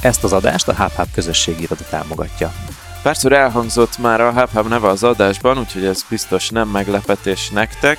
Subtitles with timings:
[0.00, 2.52] Ezt az adást a HubHub közösségi iroda támogatja.
[3.02, 7.98] Párszor elhangzott már a HubHub neve az adásban, úgyhogy ez biztos nem meglepetés nektek.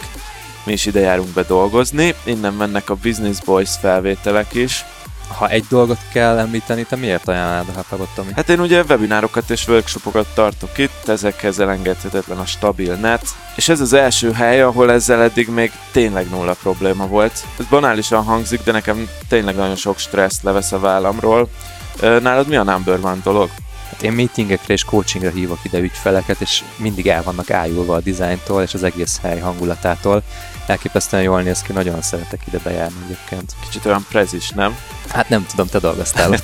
[0.66, 4.86] Mi is ide járunk be dolgozni, innen mennek a Business Boys felvételek is.
[5.38, 8.32] Ha egy dolgot kell említeni, te miért ajánlnád a Tomi?
[8.36, 13.26] Hát én ugye webinárokat és workshopokat tartok itt, ezekhez elengedhetetlen a stabil net,
[13.56, 17.44] és ez az első hely, ahol ezzel eddig még tényleg nulla probléma volt.
[17.60, 21.50] Ez banálisan hangzik, de nekem tényleg nagyon sok stressz levesz a vállamról.
[22.02, 23.50] Nálad mi a number one dolog?
[23.92, 28.62] Hát én meetingekre és coachingra hívok ide ügyfeleket, és mindig el vannak ájulva a dizájntól
[28.62, 30.24] és az egész hely hangulatától.
[30.70, 33.54] Elképesztően jól néz ki, nagyon szeretek ide bejárni egyébként.
[33.62, 34.78] Kicsit olyan prezis, nem?
[35.08, 36.36] Hát nem tudom, te dolgoztál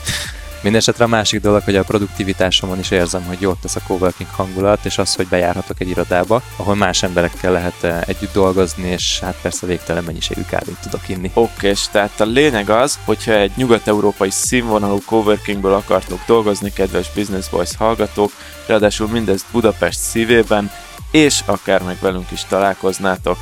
[0.65, 4.85] Mindenesetre a másik dolog, hogy a produktivitásomon is érzem, hogy jót tesz a coworking hangulat,
[4.85, 9.37] és az, hogy bejárhatok egy irodába, ahol más emberekkel lehet eh, együtt dolgozni, és hát
[9.41, 11.31] persze végtelen mennyiségű kávét tudok inni.
[11.33, 17.49] Oké, és tehát a lényeg az, hogyha egy nyugat-európai színvonalú coworkingből akartok dolgozni, kedves Business
[17.49, 18.31] Boys hallgatók,
[18.67, 20.71] ráadásul mindezt Budapest szívében,
[21.11, 23.37] és akár meg velünk is találkoznátok,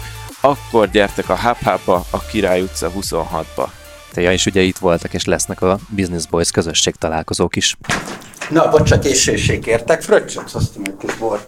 [0.46, 3.68] akkor gyertek a Hub a Király utca 26-ba.
[4.16, 7.78] Ja, és ugye itt voltak, és lesznek a Business Boys közösség találkozók is.
[8.50, 11.48] Na, bocsánat, későség értek, fröccsöt hoztam egy kis bor.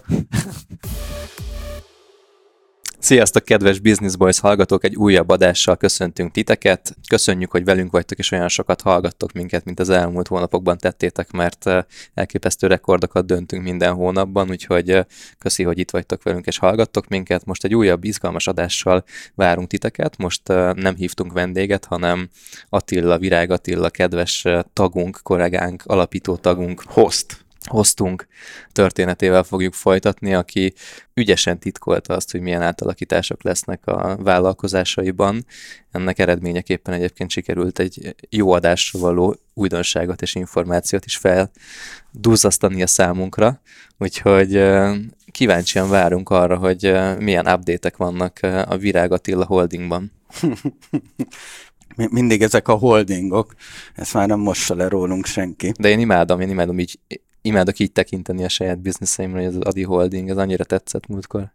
[3.06, 4.84] Sziasztok, kedves Business Boys hallgatók!
[4.84, 6.96] Egy újabb adással köszöntünk titeket.
[7.08, 11.66] Köszönjük, hogy velünk vagytok, és olyan sokat hallgattok minket, mint az elmúlt hónapokban tettétek, mert
[11.66, 11.82] eh,
[12.14, 15.04] elképesztő rekordokat döntünk minden hónapban, úgyhogy eh,
[15.38, 17.44] köszi, hogy itt vagytok velünk, és hallgattok minket.
[17.44, 19.04] Most egy újabb izgalmas adással
[19.34, 20.16] várunk titeket.
[20.16, 22.28] Most eh, nem hívtunk vendéget, hanem
[22.68, 26.82] Attila, Virág Attila, kedves tagunk, kollégánk, alapító tagunk.
[26.86, 28.26] Host hoztunk
[28.72, 30.74] történetével fogjuk folytatni, aki
[31.14, 35.46] ügyesen titkolta azt, hogy milyen átalakítások lesznek a vállalkozásaiban.
[35.90, 43.60] Ennek eredményeképpen egyébként sikerült egy jó adásra való újdonságot és információt is felduzzasztani a számunkra,
[43.98, 44.62] úgyhogy
[45.30, 50.12] kíváncsian várunk arra, hogy milyen update-ek vannak a Virág Attila Holdingban.
[51.96, 53.54] mindig ezek a holdingok,
[53.94, 55.72] ezt már nem mossa le rólunk senki.
[55.78, 56.98] De én imádom, én imádom így
[57.46, 61.52] imádok így tekinteni a saját bizniszeimre, hogy az Adi Holding, ez annyira tetszett múltkor.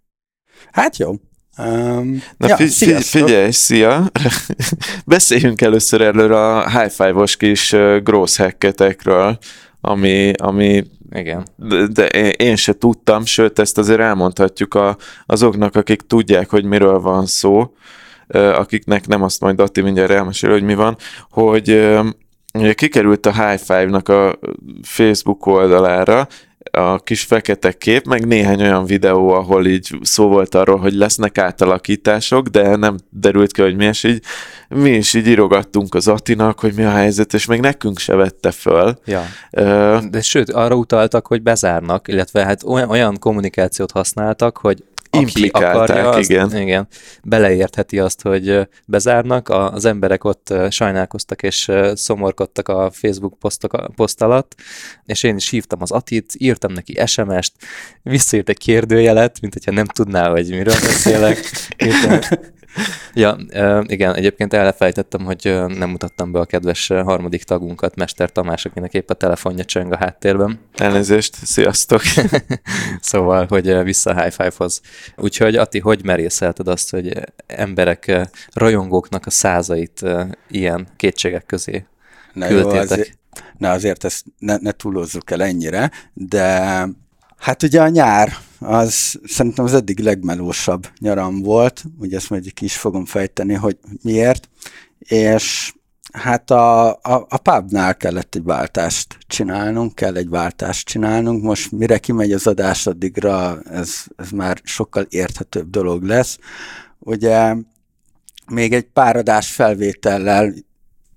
[0.71, 1.15] Hát jó.
[1.57, 4.11] Um, Na ja, fi- figyelj, szia!
[5.05, 9.37] Beszéljünk először előre a high five-os kis gross hacketekről,
[9.81, 11.47] ami, ami igen.
[11.55, 16.99] De, de én se tudtam, sőt, ezt azért elmondhatjuk a, azoknak, akik tudják, hogy miről
[16.99, 17.73] van szó,
[18.27, 20.97] akiknek nem azt majd Atti mindjárt elmesél, hogy mi van,
[21.29, 21.89] hogy
[22.75, 24.39] kikerült a High Five-nak a
[24.81, 26.27] Facebook oldalára,
[26.71, 31.37] a kis fekete kép, meg néhány olyan videó, ahol így szó volt arról, hogy lesznek
[31.37, 34.23] átalakítások, de nem derült ki, hogy mi, és így
[34.67, 38.51] mi is így írogattunk az Atinak, hogy mi a helyzet, és még nekünk se vette
[38.51, 38.99] föl.
[39.05, 39.23] Ja.
[39.51, 44.83] Uh, de sőt, arra utaltak, hogy bezárnak, illetve hát olyan, olyan kommunikációt használtak, hogy
[45.19, 46.57] implikálták, akarja, azt, igen.
[46.57, 46.87] igen.
[47.23, 54.55] Beleértheti azt, hogy bezárnak, az emberek ott sajnálkoztak és szomorkodtak a Facebook posztok, poszt alatt,
[55.05, 57.53] és én is hívtam az Atit, írtam neki SMS-t,
[58.01, 61.37] visszaírt egy kérdőjelet, mint hogyha nem tudná, hogy miről beszélek.
[61.85, 62.19] Írtam,
[63.13, 63.37] ja,
[63.85, 69.09] igen, egyébként elfelejtettem, hogy nem mutattam be a kedves harmadik tagunkat, Mester Tamás, akinek épp
[69.09, 70.59] a telefonja csöng a háttérben.
[70.75, 72.01] Elnézést, sziasztok!
[73.01, 74.81] szóval, hogy vissza a high five-hoz.
[75.17, 80.05] Úgyhogy Ati, hogy merészelted azt, hogy emberek, rajongóknak a százait
[80.49, 81.85] ilyen kétségek közé
[82.33, 82.75] Na küldtétek?
[82.75, 83.17] Jó, azért,
[83.57, 86.87] na azért ezt ne, ne túlozzuk el ennyire, de
[87.41, 92.65] Hát ugye a nyár, az szerintem az eddig legmelósabb nyaram volt, ugye ezt majd ki
[92.65, 94.49] is fogom fejteni, hogy miért,
[94.99, 95.73] és
[96.11, 101.97] hát a, a, a pubnál kellett egy váltást csinálnunk, kell egy váltást csinálnunk, most mire
[101.97, 106.37] kimegy az adás, addigra ez, ez már sokkal érthetőbb dolog lesz.
[106.99, 107.55] Ugye
[108.47, 110.53] még egy pár adás felvétellel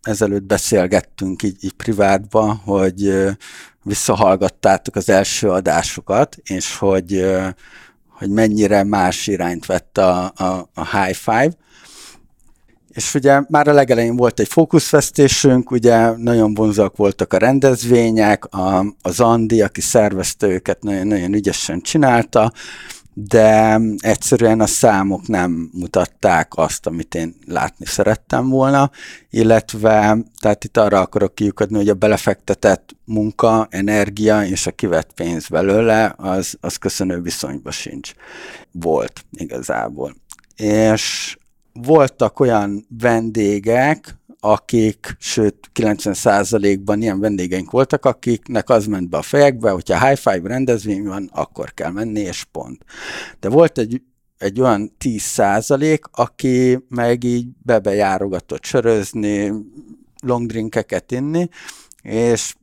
[0.03, 3.15] ezelőtt beszélgettünk így, így privátban, hogy
[3.85, 7.27] visszahallgattátok az első adásokat, és hogy,
[8.09, 11.53] hogy mennyire más irányt vett a, a, a High Five.
[12.89, 18.85] És ugye már a legelején volt egy fókuszvesztésünk, ugye nagyon vonzak voltak a rendezvények, a,
[19.03, 22.53] az Andi, aki szervezte őket, nagyon, nagyon ügyesen csinálta,
[23.15, 28.91] de egyszerűen a számok nem mutatták azt, amit én látni szerettem volna,
[29.31, 35.49] illetve tehát itt arra akarok kiukadni, hogy a belefektetett munka, energia és a kivett pénz
[35.49, 38.13] belőle, az, az köszönő viszonyban sincs.
[38.71, 40.15] Volt igazából.
[40.57, 41.37] és
[41.73, 49.71] voltak olyan vendégek, akik, sőt 90%-ban ilyen vendégeink voltak, akiknek az ment be a fejekbe,
[49.71, 52.85] hogyha high five rendezvény van, akkor kell menni, és pont.
[53.41, 54.03] De volt egy,
[54.39, 59.53] egy olyan 10%, aki meg így bebejárogatott sörözni,
[60.23, 61.49] long drinkeket inni,
[62.03, 62.55] és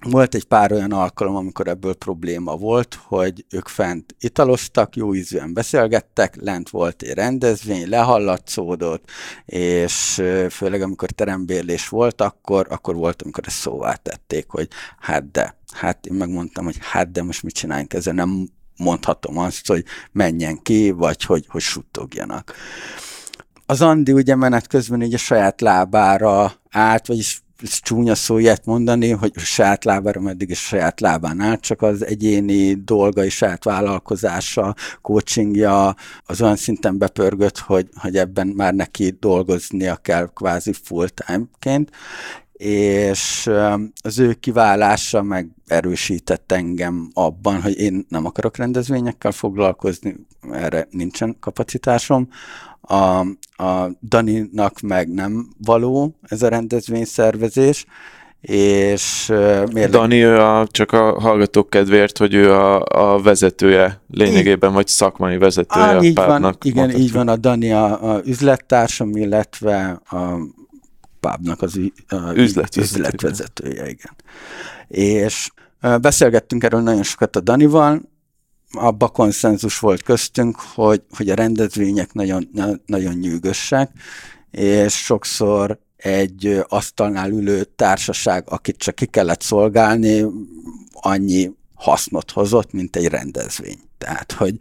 [0.00, 5.52] volt egy pár olyan alkalom, amikor ebből probléma volt, hogy ők fent italoztak, jó ízűen
[5.52, 9.10] beszélgettek, lent volt egy rendezvény, lehallatszódott,
[9.46, 14.68] és főleg amikor terembérlés volt, akkor, akkor volt, amikor ezt szóvá tették, hogy
[14.98, 19.66] hát de, hát én megmondtam, hogy hát de most mit csináljunk ezzel, nem mondhatom azt,
[19.66, 22.54] hogy menjen ki, vagy hogy, hogy suttogjanak.
[23.66, 29.10] Az Andi ugye menet közben így a saját lábára állt, vagyis csúnya szó ilyet mondani,
[29.10, 34.74] hogy saját lábára meddig is saját lábán áll, csak az egyéni dolga és saját vállalkozása,
[35.02, 41.90] coachingja az olyan szinten bepörgött, hogy, hogy ebben már neki dolgoznia kell kvázi full-time-ként,
[42.62, 43.50] és
[44.02, 50.16] az ő kiválása meg erősített engem abban, hogy én nem akarok rendezvényekkel foglalkozni,
[50.52, 52.28] erre nincsen kapacitásom,
[52.80, 53.20] a,
[53.64, 57.86] a Daninak meg nem való ez a rendezvényszervezés,
[58.40, 59.32] és
[59.72, 59.90] miért...
[59.90, 65.38] Dani, ő a, csak a hallgatók kedvéért, hogy ő a, a vezetője lényegében, vagy szakmai
[65.38, 70.36] vezetője á, a így van, Igen, így van, a Dani a, a üzlettársam, illetve a
[71.20, 71.76] pubnak az
[72.34, 72.84] üzletvezetője.
[72.84, 74.16] üzletvezetője, igen.
[74.88, 75.50] És
[76.00, 78.00] beszélgettünk erről nagyon sokat a Danival,
[78.72, 82.48] abba konszenzus volt köztünk, hogy, hogy a rendezvények nagyon,
[82.86, 83.90] nagyon nyűgösek,
[84.50, 90.24] és sokszor egy asztalnál ülő társaság, akit csak ki kellett szolgálni,
[90.92, 93.78] annyi hasznot hozott, mint egy rendezvény.
[93.98, 94.54] Tehát, hogy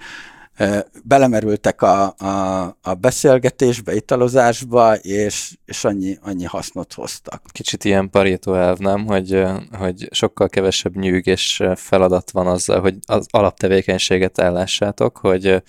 [1.03, 7.41] belemerültek a, a, a beszélgetésbe, italozásba, és, és annyi, annyi hasznot hoztak.
[7.51, 9.05] Kicsit ilyen parétó elv, nem?
[9.05, 15.63] Hogy, hogy sokkal kevesebb nyűg és feladat van azzal, hogy az alaptevékenységet ellássátok, hogy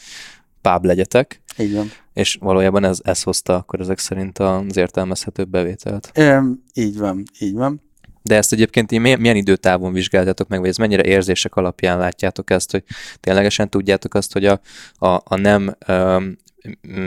[0.60, 1.42] páb legyetek.
[1.58, 1.90] Így van.
[2.12, 6.10] És valójában ez, ez hozta akkor ezek szerint az értelmezhető bevételt.
[6.14, 6.36] É,
[6.74, 7.89] így van, így van.
[8.30, 12.70] De ezt egyébként milyen, milyen időtávon vizsgáltatok meg, vagy ez mennyire érzések alapján látjátok ezt,
[12.70, 12.84] hogy
[13.20, 14.60] ténylegesen tudjátok azt, hogy a,
[14.98, 16.36] a, a nem um,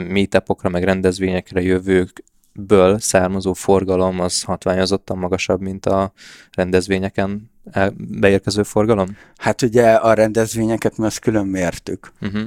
[0.08, 6.12] meetupokra, meg rendezvényekre jövőkből származó forgalom az hatványozottan magasabb, mint a
[6.52, 7.50] rendezvényeken
[7.96, 9.16] beérkező forgalom?
[9.36, 12.42] Hát ugye a rendezvényeket mi azt külön mértük, uh-huh.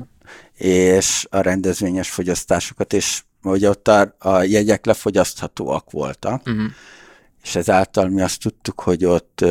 [0.57, 6.71] és a rendezvényes fogyasztásokat, és ugye ott a, a jegyek lefogyaszthatóak voltak, uh-huh
[7.47, 9.45] és ezáltal mi azt tudtuk, hogy ott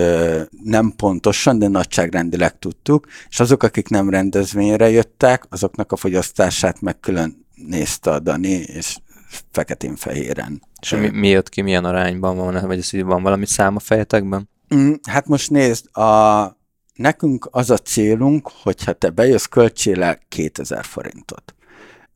[0.65, 7.01] nem pontosan, de nagyságrendileg tudtuk, és azok, akik nem rendezvényre jöttek, azoknak a fogyasztását meg
[7.01, 8.97] külön nézte a Dani, és
[9.53, 10.63] feketén-fehéren.
[10.81, 14.49] És mi, mi jött ki, milyen arányban van, vagy ez van valami szám a fejetekben?
[14.75, 16.57] Mm, hát most nézd, a,
[16.95, 21.55] nekünk az a célunk, hogyha te bejössz költséle 2000 forintot.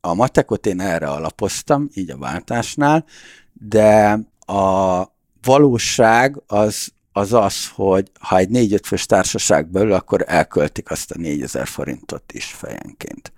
[0.01, 3.05] A matekot én erre alapoztam, így a váltásnál,
[3.53, 5.01] de a
[5.43, 11.19] valóság az, az az, hogy ha egy négy-öt fős társaság belül, akkor elköltik azt a
[11.19, 13.33] 4000 forintot is fejenként.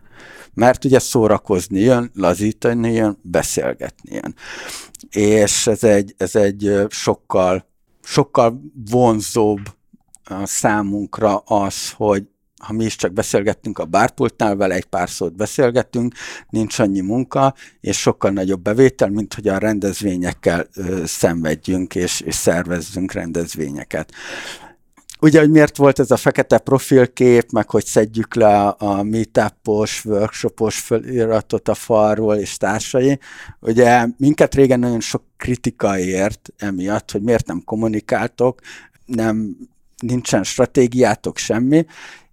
[0.53, 4.35] Mert ugye szórakozni jön, lazítani jön, beszélgetni jön.
[5.09, 7.65] És ez egy, ez egy sokkal,
[8.03, 9.59] sokkal vonzóbb
[10.43, 12.27] számunkra az, hogy
[12.63, 16.13] ha mi is csak beszélgettünk a bárpultnál, vele egy pár szót beszélgettünk,
[16.49, 22.35] nincs annyi munka, és sokkal nagyobb bevétel, mint hogy a rendezvényekkel ö, szenvedjünk, és, és
[22.35, 24.11] szervezzünk rendezvényeket.
[25.23, 30.79] Ugye, hogy miért volt ez a fekete profilkép, meg hogy szedjük le a meetupos, workshopos
[30.79, 33.19] feliratot a falról és társai.
[33.59, 38.59] Ugye minket régen nagyon sok kritika ért emiatt, hogy miért nem kommunikáltok,
[39.05, 39.57] nem
[39.97, 41.85] nincsen stratégiátok, semmi,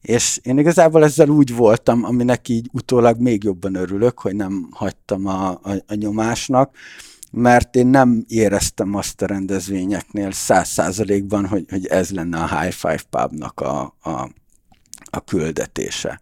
[0.02, 5.26] és én igazából ezzel úgy voltam, aminek így utólag még jobban örülök, hogy nem hagytam
[5.26, 6.76] a, a, a nyomásnak,
[7.30, 12.72] mert én nem éreztem azt a rendezvényeknél száz százalékban, hogy, hogy ez lenne a High
[12.72, 14.30] Five Pubnak a, a,
[15.10, 16.20] a küldetése.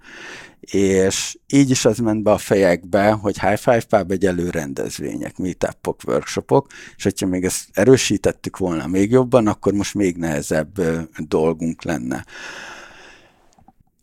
[0.61, 6.01] És így is az ment be a fejekbe, hogy High Five Pub egy előrendezvények, meetupok,
[6.07, 6.67] workshopok,
[6.97, 10.81] és hogyha még ezt erősítettük volna még jobban, akkor most még nehezebb
[11.29, 12.25] dolgunk lenne.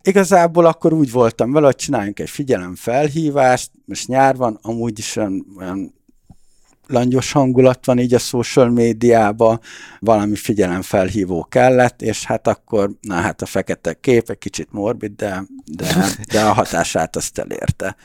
[0.07, 5.45] Igazából akkor úgy voltam vele, hogy csináljunk egy figyelemfelhívást, most nyár van, amúgy is olyan,
[5.57, 5.93] olyan
[6.88, 9.59] langyos hangulat van így a social médiában,
[10.00, 15.43] valami figyelemfelhívó kellett, és hát akkor, na hát a fekete kép egy kicsit morbid, de,
[15.65, 17.95] de, de a hatását azt elérte.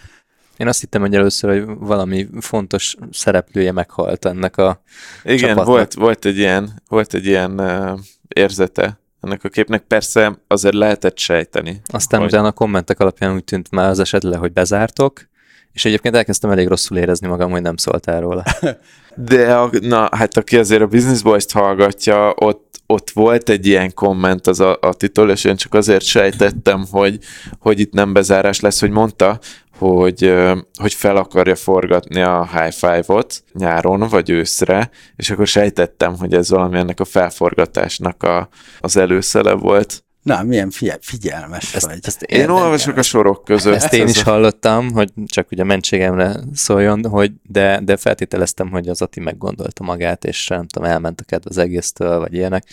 [0.57, 4.83] Én azt hittem, hogy először, hogy valami fontos szereplője meghalt ennek a
[5.25, 5.67] Igen, csapatnak.
[5.67, 9.83] volt, volt egy ilyen, volt egy ilyen uh, érzete ennek a képnek.
[9.83, 11.81] Persze azért lehetett sejteni.
[11.87, 15.29] Aztán hogy- utána a kommentek alapján úgy tűnt már az eset le, hogy bezártok,
[15.73, 18.45] és egyébként elkezdtem elég rosszul érezni magam, hogy nem szóltál róla.
[19.15, 23.95] De a, na, hát aki azért a Business Boys-t hallgatja, ott, ott volt egy ilyen
[23.95, 27.19] komment az a, Attitól, és én csak azért sejtettem, hogy,
[27.59, 29.39] hogy itt nem bezárás lesz, hogy mondta,
[29.79, 30.35] hogy,
[30.81, 36.51] hogy fel akarja forgatni a High Five-ot nyáron vagy őszre, és akkor sejtettem, hogy ez
[36.51, 38.49] valami ennek a felforgatásnak a,
[38.81, 40.05] az előszele volt.
[40.23, 41.99] Na, milyen figyel, figyelmes Ezt, vagy.
[42.03, 43.75] ezt Én olvasok a sorok között.
[43.75, 49.03] Ezt én is hallottam, hogy csak ugye mentségemre szóljon, hogy de, de feltételeztem, hogy az
[49.03, 52.65] Ati meggondolta magát, és nem tudom, elment a kedve az egésztől, vagy ilyenek,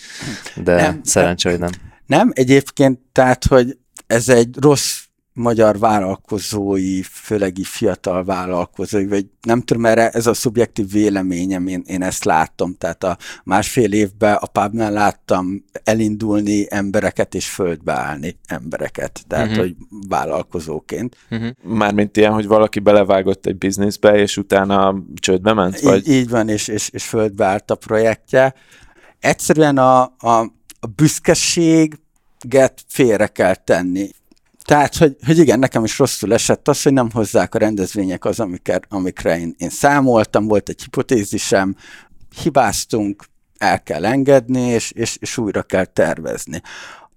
[0.54, 1.70] de Nem, nem, szerencsé, hogy nem.
[2.06, 5.07] Nem, egyébként, tehát, hogy ez egy rossz
[5.38, 11.82] magyar vállalkozói, főleg így fiatal vállalkozói, vagy nem tudom, erre ez a szubjektív véleményem, én,
[11.86, 18.38] én ezt láttam, tehát a másfél évben a pubnál láttam elindulni embereket és földbe állni
[18.46, 19.62] embereket, tehát, uh-huh.
[19.62, 19.76] hogy
[20.08, 21.16] vállalkozóként.
[21.30, 21.50] Uh-huh.
[21.62, 26.08] Mármint ilyen, hogy valaki belevágott egy bizniszbe, és utána csődbe ment, vagy?
[26.08, 28.54] Így, így van, és, és, és földbe állt a projektje.
[29.18, 34.10] Egyszerűen a, a, a büszkeséget félre kell tenni.
[34.68, 38.40] Tehát, hogy, hogy igen, nekem is rosszul esett az, hogy nem hozzák a rendezvények az,
[38.40, 41.76] amikre, amikre én, én számoltam, volt egy hipotézisem,
[42.42, 43.24] hibáztunk,
[43.58, 46.62] el kell engedni, és, és, és újra kell tervezni.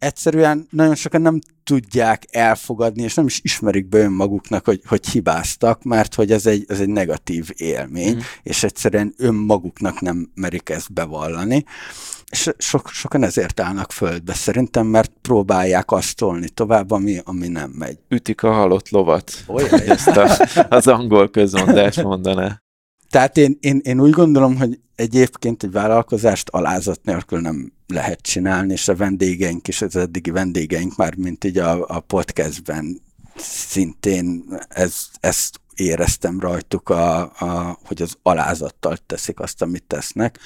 [0.01, 5.83] Egyszerűen nagyon sokan nem tudják elfogadni, és nem is ismerik be önmaguknak, hogy, hogy hibáztak,
[5.83, 8.19] mert hogy ez egy, ez egy negatív élmény, mm.
[8.43, 11.65] és egyszerűen önmaguknak nem merik ezt bevallani.
[12.31, 17.69] És sok, sokan ezért állnak földbe szerintem, mert próbálják azt tolni tovább, ami, ami nem
[17.69, 17.97] megy.
[18.09, 19.31] Ütik a halott lovat.
[19.47, 19.79] Olyan.
[19.81, 22.61] ezt a, az angol közmondás mondaná.
[23.11, 28.73] Tehát én, én, én úgy gondolom, hogy egyébként egy vállalkozást alázat nélkül nem lehet csinálni,
[28.73, 33.01] és a vendégeink is, az eddigi vendégeink már, mint így a, a podcastben
[33.35, 40.39] szintén ez, ezt éreztem rajtuk, a, a, hogy az alázattal teszik azt, amit tesznek.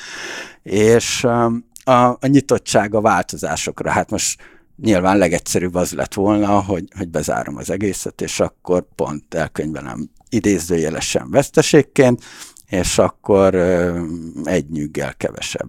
[0.64, 4.42] És um, a, a nyitottság a változásokra, hát most
[4.82, 11.30] nyilván legegyszerűbb az lett volna, hogy, hogy bezárom az egészet, és akkor pont elkönyvelem idézőjelesen
[11.30, 12.24] veszteségként,
[12.70, 13.56] és akkor
[14.44, 15.68] egy nyüggel kevesebb.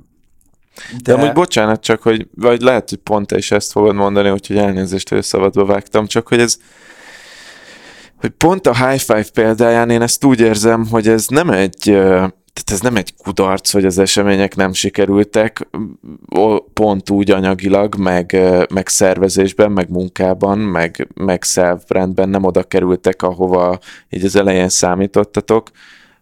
[1.03, 4.31] De, De amúgy bocsánat, csak hogy, vagy lehet, hogy pont te is ezt fogod mondani,
[4.31, 6.57] úgyhogy elnézést, hogy szabadba vágtam, csak hogy ez,
[8.17, 11.83] hogy pont a High Five példáján én ezt úgy érzem, hogy ez nem egy,
[12.57, 15.69] tehát ez nem egy kudarc, hogy az események nem sikerültek,
[16.73, 18.37] pont úgy anyagilag, meg,
[18.75, 23.79] meg szervezésben, meg munkában, meg, meg szervrendben nem oda kerültek, ahova
[24.11, 25.71] így az elején számítottatok,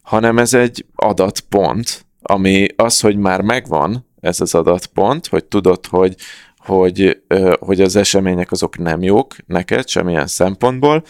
[0.04, 6.14] hanem ez egy adatpont, ami az, hogy már megvan ez az adatpont, hogy tudod, hogy,
[6.56, 7.22] hogy,
[7.58, 11.02] hogy az események azok nem jók neked semmilyen szempontból,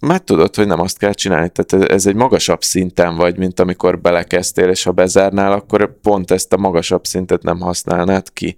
[0.00, 1.50] már tudod, hogy nem azt kell csinálni.
[1.50, 6.52] Tehát ez egy magasabb szinten vagy, mint amikor belekezdtél, és ha bezárnál, akkor pont ezt
[6.52, 8.56] a magasabb szintet nem használnád ki.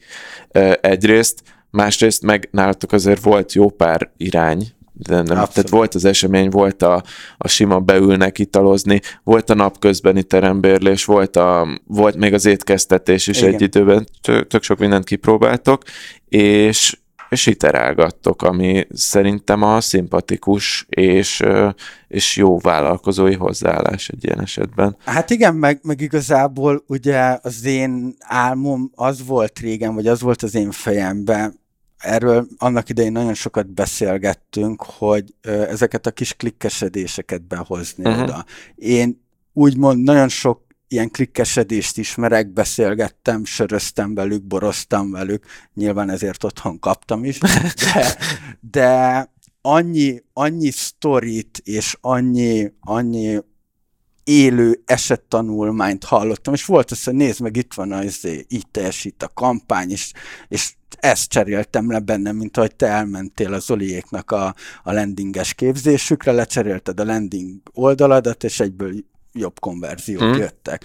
[0.81, 4.67] Egyrészt, másrészt meg nálatok azért volt jó pár irány,
[4.99, 5.53] de nem, Abszolút.
[5.53, 7.03] tehát volt az esemény, volt a,
[7.37, 13.39] a sima beülnek italozni, volt a napközbeni terembérlés, volt, a, volt még az étkeztetés is
[13.39, 13.55] Igen.
[13.55, 14.07] egy időben,
[14.49, 15.83] tök, sok mindent kipróbáltok,
[16.29, 21.43] és, és iterálgattok, ami szerintem a szimpatikus és,
[22.09, 24.97] és jó vállalkozói hozzáállás egy ilyen esetben.
[25.05, 30.43] Hát igen, meg, meg igazából ugye az én álmom az volt régen, vagy az volt
[30.43, 31.67] az én fejemben,
[31.99, 38.23] erről annak idején nagyon sokat beszélgettünk, hogy ezeket a kis klikkesedéseket behozni uh-huh.
[38.23, 38.45] oda.
[38.75, 46.79] Én úgymond nagyon sok ilyen klikkesedést ismerek, beszélgettem, söröztem velük, boroztam velük, nyilván ezért otthon
[46.79, 48.17] kaptam is, de,
[48.71, 53.39] de annyi, annyi sztorit és annyi, annyi
[54.25, 59.29] élő esettanulmányt hallottam, és volt az, hogy nézd meg, itt van az, így teljesít a
[59.29, 60.13] kampány, és,
[60.49, 66.33] és ezt cseréltem le bennem, mint ahogy te elmentél a Zoliéknak a, a landinges képzésükre,
[66.33, 68.93] lecserélted a landing oldaladat, és egyből
[69.33, 70.35] jobb konverziók hmm.
[70.35, 70.85] jöttek.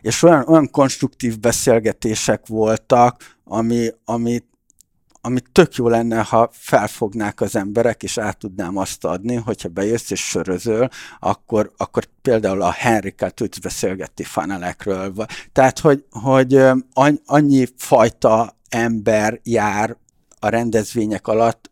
[0.00, 4.42] És olyan, olyan konstruktív beszélgetések voltak, ami, ami,
[5.20, 10.10] ami tök jó lenne, ha felfognák az emberek, és át tudnám azt adni, hogyha bejössz
[10.10, 10.88] és sörözöl,
[11.18, 15.14] akkor, akkor például a Henrikkel tudsz beszélgetni fanelekről.
[15.52, 16.62] Tehát, hogy, hogy
[17.24, 19.96] annyi fajta ember jár
[20.38, 21.70] a rendezvények alatt,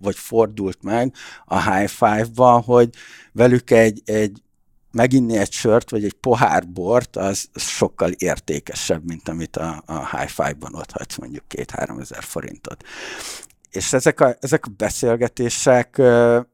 [0.00, 2.90] vagy fordult meg a High Five-ba, hogy
[3.32, 4.42] velük egy, egy
[4.90, 10.30] meginni egy sört, vagy egy pohár bort, az sokkal értékesebb, mint amit a, a High
[10.30, 12.84] Five-ban ott hagysz mondjuk két-három ezer forintot.
[13.72, 16.02] És ezek a, ezek a beszélgetések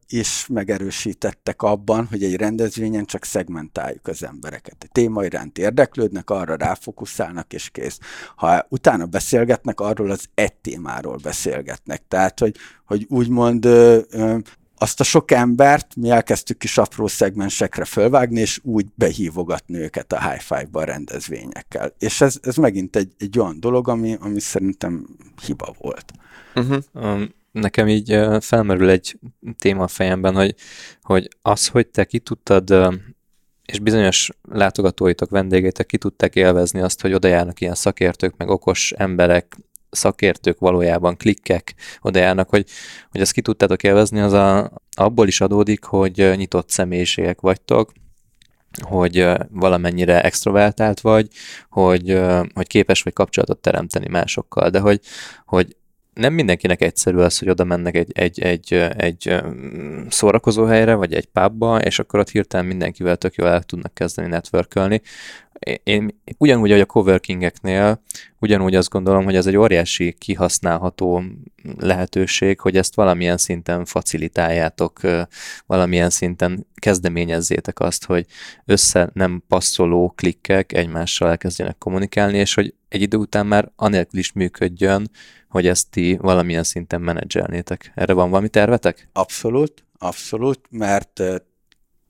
[0.09, 4.77] is megerősítettek abban, hogy egy rendezvényen csak szegmentáljuk az embereket.
[4.89, 7.99] A téma iránt érdeklődnek, arra ráfokuszálnak, és kész.
[8.37, 12.03] Ha utána beszélgetnek, arról az egy témáról beszélgetnek.
[12.09, 12.57] Tehát, hogy,
[12.87, 13.69] hogy úgymond
[14.79, 20.31] azt a sok embert mi elkezdtük kis apró szegmensekre fölvágni, és úgy behívogatni őket a
[20.31, 21.95] high five-ba rendezvényekkel.
[21.99, 25.07] És ez, ez megint egy, egy olyan dolog, ami, ami szerintem
[25.47, 26.13] hiba volt.
[26.55, 26.83] Uh-huh.
[26.93, 29.19] Um, nekem így uh, felmerül egy
[29.59, 30.55] téma a fejemben, hogy,
[31.03, 32.95] hogy az, hogy te ki tudtad, uh,
[33.65, 38.93] és bizonyos látogatóitok, vendégeitek ki tudták élvezni azt, hogy oda járnak ilyen szakértők, meg okos
[38.93, 39.57] emberek,
[39.91, 42.65] szakértők valójában klikkek oda járnak, hogy,
[43.11, 47.93] hogy ezt ki tudtátok élvezni, az a, abból is adódik, hogy nyitott személyiségek vagytok,
[48.81, 51.29] hogy valamennyire extrovertált vagy,
[51.71, 52.21] hogy,
[52.55, 55.01] hogy képes vagy kapcsolatot teremteni másokkal, de hogy,
[55.47, 55.77] hogy
[56.19, 59.35] nem mindenkinek egyszerű az, hogy oda mennek egy, egy, egy, egy
[60.09, 64.29] szórakozó helyre, vagy egy pubba, és akkor ott hirtelen mindenkivel tök jól el tudnak kezdeni
[64.29, 65.03] networkölni.
[65.83, 68.03] Én ugyanúgy, hogy a coworkingeknél,
[68.39, 71.23] ugyanúgy azt gondolom, hogy ez egy óriási kihasználható
[71.79, 75.01] lehetőség, hogy ezt valamilyen szinten facilitáljátok,
[75.67, 78.27] valamilyen szinten kezdeményezzétek azt, hogy
[78.65, 84.33] össze nem passzoló klikkek egymással elkezdjenek kommunikálni, és hogy egy idő után már anélkül is
[84.33, 85.11] működjön,
[85.49, 87.93] hogy ezt ti valamilyen szinten menedzselnétek.
[87.95, 89.09] Erre van valami tervetek?
[89.13, 91.23] Abszolút, abszolút, mert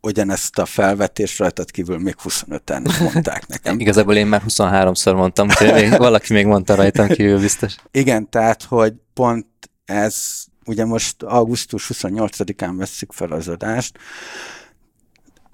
[0.01, 3.79] ugyanezt a felvetést rajtad kívül még 25-en mondták nekem.
[3.81, 7.75] Igazából én már 23-szor mondtam, hogy még, valaki még mondta rajtam kívül biztos.
[7.91, 9.47] Igen, tehát, hogy pont
[9.85, 13.99] ez, ugye most augusztus 28-án veszük fel az adást,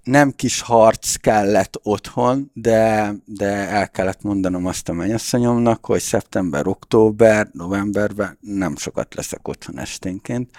[0.05, 6.67] nem kis harc kellett otthon, de, de el kellett mondanom azt a mennyasszonyomnak, hogy szeptember,
[6.67, 10.51] október, novemberben nem sokat leszek otthon esténként,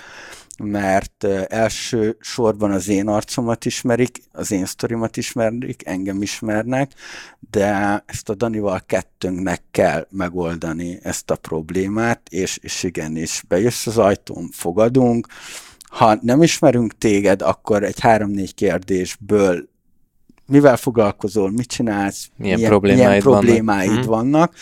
[0.64, 6.92] mert első sorban az én arcomat ismerik, az én sztorimat ismerik, engem ismernek,
[7.52, 13.98] de ezt a Danival kettőnknek kell megoldani ezt a problémát, és, és igenis bejössz az
[13.98, 15.28] ajtón, fogadunk,
[15.96, 19.70] ha nem ismerünk téged, akkor egy három-négy kérdésből
[20.48, 24.06] mivel foglalkozol, mit csinálsz, milyen, milyen problémáid, milyen problémáid vannak.
[24.06, 24.10] Mhm.
[24.10, 24.54] vannak,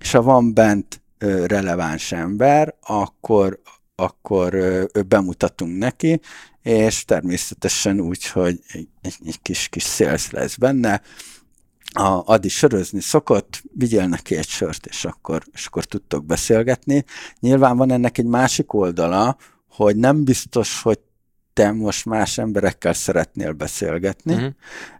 [0.00, 3.60] és ha van bent ö, releváns ember, akkor,
[3.94, 6.20] akkor ö, bemutatunk neki,
[6.62, 11.02] és természetesen úgy, hogy egy, egy kis, kis sales lesz benne,
[11.92, 17.04] a Adi sörözni szokott, vigyél neki egy sört, és akkor, és akkor tudtok beszélgetni.
[17.40, 19.36] Nyilván van ennek egy másik oldala,
[19.76, 20.98] hogy nem biztos, hogy
[21.52, 24.50] te most más emberekkel szeretnél beszélgetni, uh-huh.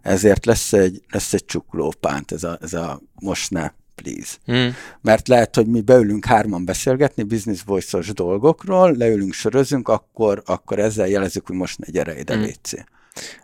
[0.01, 4.37] ezért lesz egy, lesz egy csuklópánt, ez a, ez a most ne, please.
[4.45, 4.73] Uh-huh.
[5.01, 11.07] Mert lehet, hogy mi beülünk hárman beszélgetni business voice dolgokról, leülünk, sörözünk, akkor, akkor ezzel
[11.07, 12.49] jelezzük, hogy most ne gyere ide, uh-huh.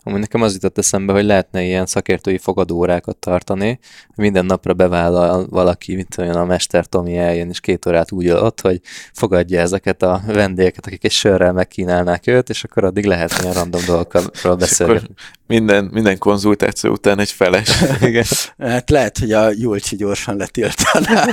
[0.04, 3.80] Amúgy nekem az jutott eszembe, hogy lehetne ilyen szakértői fogadóórákat tartani.
[4.16, 8.62] Minden napra bevállal valaki, mint olyan a Mester Tomi eljön, és két órát úgy ott,
[8.62, 8.82] hogy
[9.14, 13.82] fogadja ezeket a vendégeket, akik egy sörrel megkínálnák őt, és akkor addig lehet ilyen random
[13.86, 15.02] dolgokról beszélni.
[15.48, 17.82] Minden, minden konzultáció után egy feles.
[18.02, 18.24] Igen.
[18.58, 21.26] Hát lehet, hogy a Julcsi gyorsan letiltaná.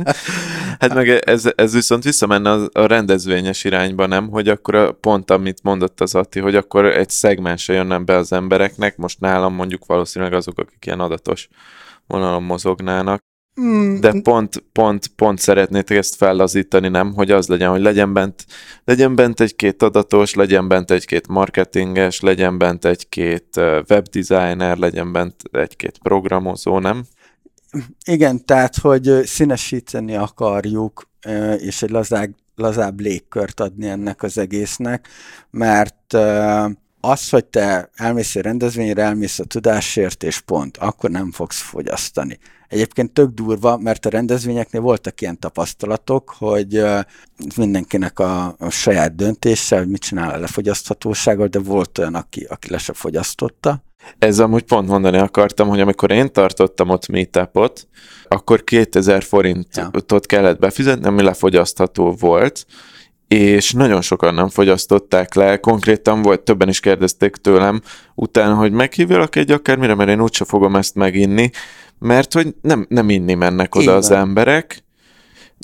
[0.80, 4.28] hát meg ez, ez viszont visszamenne a, rendezvényes irányba, nem?
[4.28, 8.32] Hogy akkor a, pont, amit mondott az Atti, hogy akkor egy szegmense jönne be az
[8.32, 11.48] embereknek, most nálam mondjuk valószínűleg azok, akik ilyen adatos
[12.06, 13.22] vonalon mozognának,
[13.60, 14.00] mm.
[14.00, 17.14] de pont, pont, pont szeretnétek ezt fellazítani, nem?
[17.14, 18.44] Hogy az legyen, hogy legyen bent,
[18.84, 23.56] legyen bent egy-két adatos, legyen bent egy-két marketinges, legyen bent egy-két
[23.88, 27.04] webdesigner, legyen bent egy-két programozó, nem?
[28.04, 31.08] Igen, tehát, hogy színesíteni akarjuk,
[31.58, 35.08] és egy lazább, lazább légkört adni ennek az egésznek,
[35.50, 36.16] mert
[37.00, 42.38] az, hogy te elmész egy rendezvényre, elmész a tudásért, és pont, akkor nem fogsz fogyasztani.
[42.68, 46.84] Egyébként tök durva, mert a rendezvényeknél voltak ilyen tapasztalatok, hogy
[47.56, 52.70] mindenkinek a, a saját döntése, hogy mit csinál a lefogyaszthatósággal, de volt olyan, aki, aki
[52.70, 53.82] le se fogyasztotta.
[54.18, 57.88] Ez amúgy pont mondani akartam, hogy amikor én tartottam ott meetupot,
[58.28, 60.20] akkor 2000 forintot ja.
[60.20, 62.66] kellett befizetni, ami lefogyasztható volt,
[63.28, 65.56] és nagyon sokan nem fogyasztották le.
[65.56, 67.80] Konkrétan volt, többen is kérdezték tőlem
[68.14, 71.50] utána, hogy meghívjalak egy akármire, mert én úgyse fogom ezt meginni,
[71.98, 73.94] mert hogy nem, nem inni mennek oda Igen.
[73.94, 74.82] az emberek,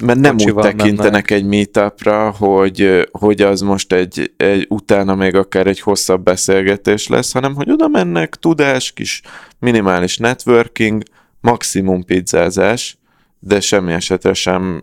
[0.02, 5.34] mert nem Kocsival úgy tekintenek egy meetupra, hogy, hogy az most egy, egy utána még
[5.34, 9.22] akár egy hosszabb beszélgetés lesz, hanem hogy oda mennek, tudás, kis
[9.58, 11.02] minimális networking,
[11.40, 12.98] maximum pizzázás,
[13.46, 14.80] de semmi esetre sem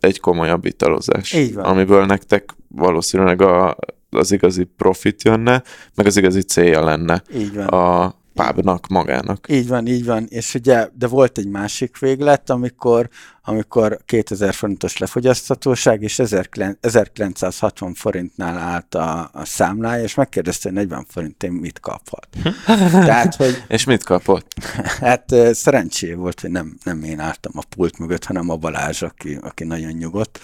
[0.00, 1.32] egy komolyabb italozás.
[1.32, 1.64] Így van.
[1.64, 3.76] Amiből nektek valószínűleg a,
[4.10, 5.62] az igazi profit jönne,
[5.94, 7.66] meg az igazi célja lenne Így van.
[7.66, 9.46] a pubnak magának.
[9.48, 10.26] Így van, így van.
[10.28, 13.08] És ugye, de volt egy másik véglet, amikor,
[13.48, 16.18] amikor 2000 forintos lefogyasztatóság, és
[16.80, 22.28] 1960 forintnál állt a, a számlája, és megkérdezte, hogy 40 forintért mit kaphat.
[22.90, 24.52] Tehát, hogy És mit kapott?
[25.00, 29.38] hát szerencsé volt, hogy nem, nem én álltam a pult mögött, hanem a Balázs, aki,
[29.40, 30.40] aki nagyon nyugodt.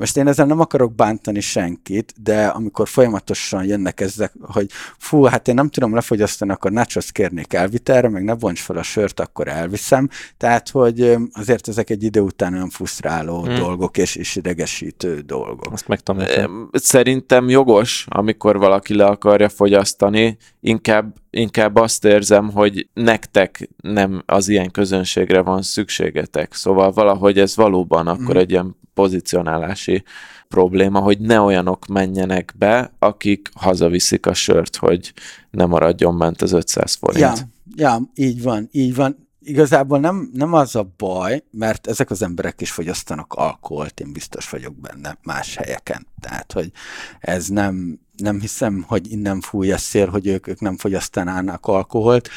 [0.00, 5.48] Most én ezzel nem akarok bántani senkit, de amikor folyamatosan jönnek ezek, hogy fú, hát
[5.48, 9.48] én nem tudom lefogyasztani, akkor nachos kérnék elvitelre, meg ne bonts fel a sört, akkor
[9.48, 10.08] elviszem.
[10.36, 13.54] Tehát, hogy azért ezek egy idő után olyan frusztráló hmm.
[13.54, 15.72] dolgok és, és idegesítő dolgok.
[15.72, 16.42] Azt megtanultam.
[16.42, 24.22] Em, Szerintem jogos, amikor valaki le akarja fogyasztani, inkább, inkább azt érzem, hogy nektek nem
[24.26, 26.54] az ilyen közönségre van szükségetek.
[26.54, 28.36] Szóval valahogy ez valóban akkor Mhm.
[28.36, 30.02] egy ilyen pozicionálási
[30.48, 35.12] probléma, hogy ne olyanok menjenek be, akik hazaviszik a sört, hogy
[35.50, 37.20] ne maradjon ment az 500 forint.
[37.20, 37.34] Ja,
[37.76, 39.28] ja, így van, így van.
[39.42, 44.50] Igazából nem, nem az a baj, mert ezek az emberek is fogyasztanak alkoholt, én biztos
[44.50, 46.06] vagyok benne más helyeken.
[46.20, 46.72] Tehát, hogy
[47.20, 52.28] ez nem, nem hiszem, hogy innen fúj a szél, hogy ők, ők nem fogyasztanának alkoholt,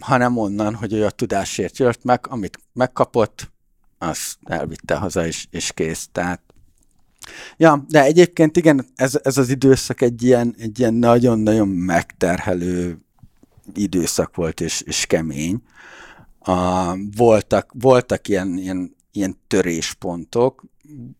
[0.00, 3.50] hanem onnan, hogy ő a tudásért jött meg, amit megkapott,
[3.98, 6.08] azt elvitte haza, és, és kész.
[6.12, 6.40] Tehát
[7.56, 12.98] Ja, de egyébként igen, ez, ez az időszak egy ilyen, egy ilyen nagyon-nagyon megterhelő
[13.74, 15.62] időszak volt, és, és kemény.
[16.48, 20.64] A, voltak, voltak ilyen, ilyen, ilyen töréspontok.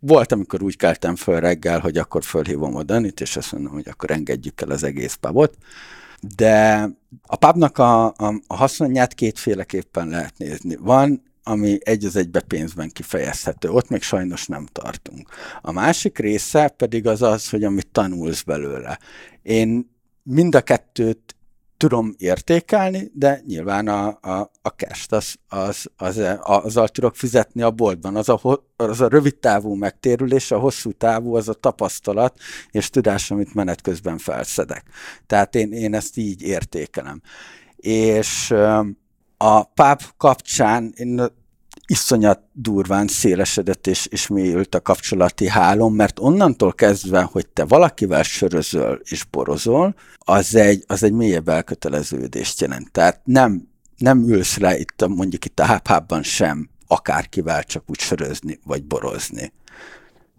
[0.01, 3.89] Volt, amikor úgy keltem föl reggel, hogy akkor fölhívom a Danit, és azt mondom, hogy
[3.89, 5.57] akkor engedjük el az egész pubot.
[6.37, 6.89] De
[7.27, 10.77] a pubnak a, a, a haszonját kétféleképpen lehet nézni.
[10.77, 13.69] Van, ami egy az egybe pénzben kifejezhető.
[13.69, 15.29] Ott még sajnos nem tartunk.
[15.61, 18.99] A másik része pedig az az, hogy amit tanulsz belőle.
[19.43, 19.91] Én
[20.23, 21.36] mind a kettőt
[21.77, 27.71] tudom értékelni, de nyilván a, a, a cash az, az, az, azzal tudok fizetni a
[27.71, 28.17] boltban.
[28.17, 28.41] Az a,
[28.77, 32.39] az a rövid távú megtérülés, a hosszú távú az a tapasztalat
[32.71, 34.85] és tudás, amit menet közben felszedek.
[35.27, 37.21] Tehát én, én ezt így értékelem.
[37.77, 38.51] És
[39.37, 41.27] a pub kapcsán én
[41.87, 48.23] iszonyat durván szélesedett és, és mélyült a kapcsolati hálom, mert onnantól kezdve, hogy te valakivel
[48.23, 52.93] sörözöl és borozol, az egy, az egy mélyebb elköteleződést jelent.
[52.93, 57.99] Tehát nem, nem ülsz le itt a, mondjuk itt a hábhában sem akárkivel csak úgy
[57.99, 59.53] sörözni vagy borozni.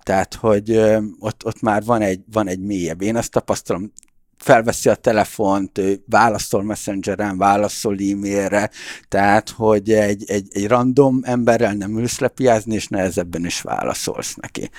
[0.03, 0.77] Tehát, hogy
[1.19, 3.01] ott, ott már van egy, van egy mélyebb.
[3.01, 3.91] Én azt tapasztalom,
[4.37, 8.69] felveszi a telefont, válaszol messengeren, válaszol e-mailre,
[9.07, 14.69] tehát, hogy egy, egy, egy random emberrel nem ülsz lepiázni, és nehezebben is válaszolsz neki.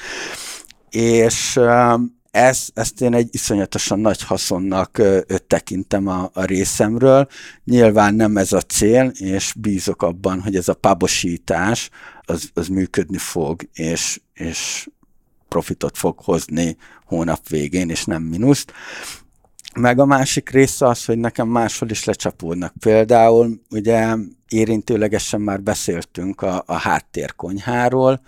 [0.90, 5.02] És öm, ez, ezt én egy iszonyatosan nagy haszonnak
[5.46, 7.28] tekintem a, a részemről.
[7.64, 11.90] Nyilván nem ez a cél, és bízok abban, hogy ez a pabosítás
[12.22, 14.88] az, az működni fog, és, és
[15.48, 18.72] profitot fog hozni hónap végén, és nem mínuszt.
[19.78, 22.72] Meg a másik része az, hogy nekem máshol is lecsapódnak.
[22.78, 24.14] Például ugye
[24.48, 28.20] érintőlegesen már beszéltünk a, a háttérkonyháról,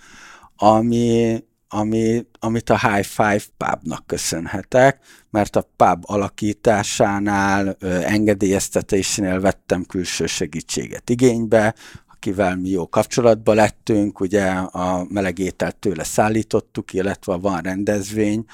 [0.55, 10.25] ami, ami, amit a High Five pubnak köszönhetek, mert a pub alakításánál, engedélyeztetésénél vettem külső
[10.25, 11.75] segítséget igénybe,
[12.21, 18.45] akivel mi jó kapcsolatba lettünk, ugye a melegételt tőle szállítottuk, illetve van rendezvény,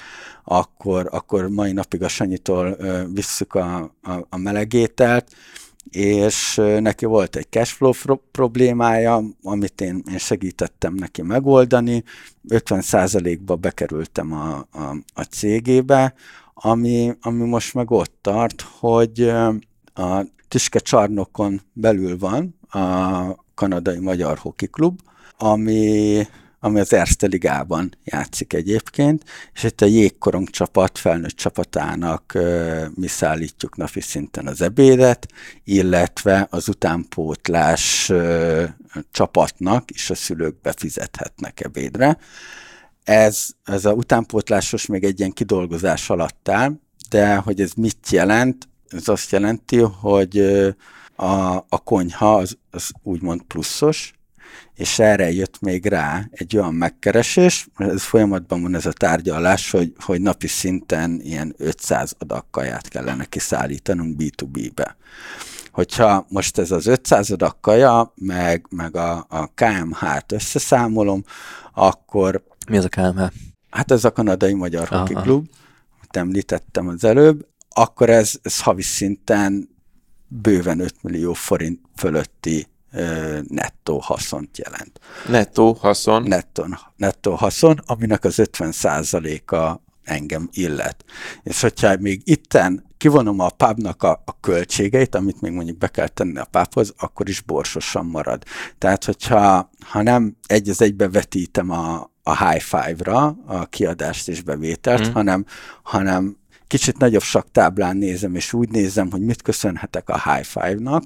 [0.44, 2.76] akkor, akkor mai napig a Sanyitól
[3.12, 5.30] visszük a, a, a melegételt,
[5.90, 12.04] és neki volt egy cashflow pro- problémája, amit én, én segítettem neki megoldani,
[12.48, 16.14] 50%-ba bekerültem a, a, a cégébe,
[16.54, 19.20] ami, ami most meg ott tart, hogy
[19.94, 25.00] a Tüske csarnokon belül van a kanadai magyar hoki klub,
[25.36, 26.26] ami,
[26.60, 33.06] ami az Erste Ligában játszik egyébként, és itt a jégkorong csapat, felnőtt csapatának ö, mi
[33.06, 35.26] szállítjuk napi szinten az ebédet,
[35.64, 38.12] illetve az utánpótlás
[39.10, 42.18] csapatnak is a szülők befizethetnek ebédre.
[43.04, 46.72] Ez, ez a utánpótlásos még egy ilyen kidolgozás alatt áll,
[47.10, 50.68] de hogy ez mit jelent, ez azt jelenti, hogy ö,
[51.20, 54.12] a, a konyha az, az úgymond pluszos,
[54.74, 59.92] és erre jött még rá egy olyan megkeresés, ez folyamatban van ez a tárgyalás, hogy,
[59.98, 64.96] hogy napi szinten ilyen 500 adag kaját kellene kiszállítanunk B2B-be.
[65.70, 71.24] Hogyha most ez az 500 adag kaja, meg, meg a, a KMH-t összeszámolom,
[71.74, 72.44] akkor...
[72.68, 73.30] Mi az a KMH?
[73.70, 75.48] Hát ez a kanadai magyar hoki klub,
[75.96, 79.76] amit említettem az előbb, akkor ez, ez havi szinten
[80.28, 82.66] bőven 5 millió forint fölötti
[83.48, 85.00] nettó haszont jelent.
[85.28, 86.22] Nettó haszon?
[86.22, 91.04] Nettó, nettó haszon, aminek az 50%-a engem illet.
[91.42, 96.08] És hogyha még itten kivonom a pubnak a, a költségeit, amit még mondjuk be kell
[96.08, 98.42] tenni a pubhoz, akkor is borsosan marad.
[98.78, 104.42] Tehát, hogyha ha nem egy az egybe vetítem a, a high five-ra a kiadást és
[104.42, 105.12] bevételt, mm.
[105.12, 105.44] hanem,
[105.82, 106.36] hanem
[106.68, 111.04] kicsit nagyobb saktáblán nézem, és úgy nézem, hogy mit köszönhetek a high five-nak,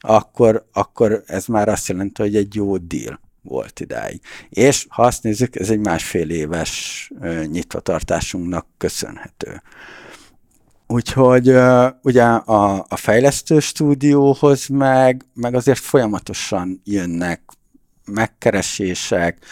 [0.00, 4.20] akkor, akkor ez már azt jelenti, hogy egy jó deal volt idáig.
[4.48, 7.10] És ha azt nézzük, ez egy másfél éves
[7.46, 9.62] nyitvatartásunknak köszönhető.
[10.86, 11.54] Úgyhogy
[12.02, 17.42] ugye a, a fejlesztő stúdióhoz meg, meg azért folyamatosan jönnek
[18.04, 19.44] megkeresések,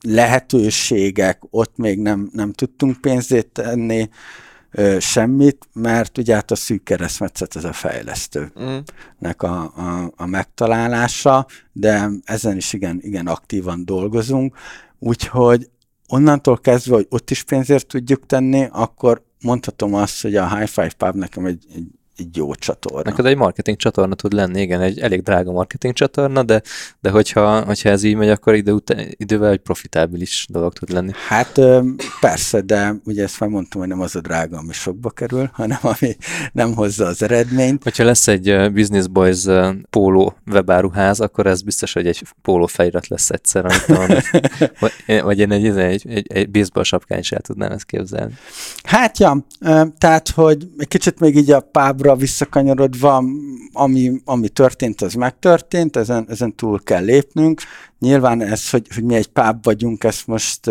[0.00, 4.08] lehetőségek, ott még nem, nem tudtunk pénzét tenni,
[4.70, 11.46] ö, semmit, mert ugye hát a szűk keresztmetszet ez a fejlesztőnek a, a, a megtalálása,
[11.72, 14.56] de ezen is igen, igen aktívan dolgozunk,
[14.98, 15.70] úgyhogy
[16.08, 20.92] onnantól kezdve, hogy ott is pénzért tudjuk tenni, akkor mondhatom azt, hogy a High Five
[20.96, 21.86] Pub nekem egy, egy
[22.20, 23.10] egy jó csatorna.
[23.10, 26.62] Neked egy marketing csatorna tud lenni, igen, egy elég drága marketing csatorna, de,
[27.00, 31.10] de hogyha, hogyha ez így megy, akkor idő után, idővel egy profitábilis dolog tud lenni.
[31.28, 31.60] Hát
[32.20, 35.78] persze, de ugye ezt már mondtam, hogy nem az a drága, ami sokba kerül, hanem
[35.80, 36.16] ami
[36.52, 37.82] nem hozza az eredményt.
[37.82, 39.44] Hogyha lesz egy Business Boys
[39.90, 43.86] póló webáruház, akkor ez biztos, hogy egy póló felirat lesz egyszer, amit
[44.80, 48.32] vagy, vagy én egy, egy, egy, egy baseball sapkán is el tudnám ezt képzelni.
[48.82, 49.46] Hát ja,
[49.98, 53.24] tehát, hogy egy kicsit még így a pábra arra visszakanyarodva,
[53.72, 57.60] ami, ami történt, az megtörtént, ezen, ezen túl kell lépnünk.
[57.98, 60.70] Nyilván ez, hogy, hogy mi egy páb vagyunk, ezt most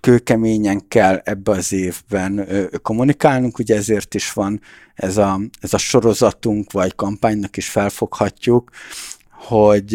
[0.00, 2.48] kőkeményen kell ebbe az évben
[2.82, 4.60] kommunikálnunk, ugye ezért is van
[4.94, 8.70] ez a, ez a sorozatunk, vagy kampánynak is felfoghatjuk,
[9.30, 9.94] hogy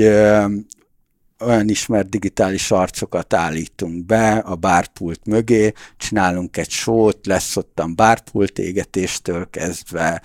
[1.40, 8.60] olyan ismert digitális arcokat állítunk be a bárpult mögé, csinálunk egy sót, lesz ottan bárpult
[8.60, 10.22] égetéstől kezdve,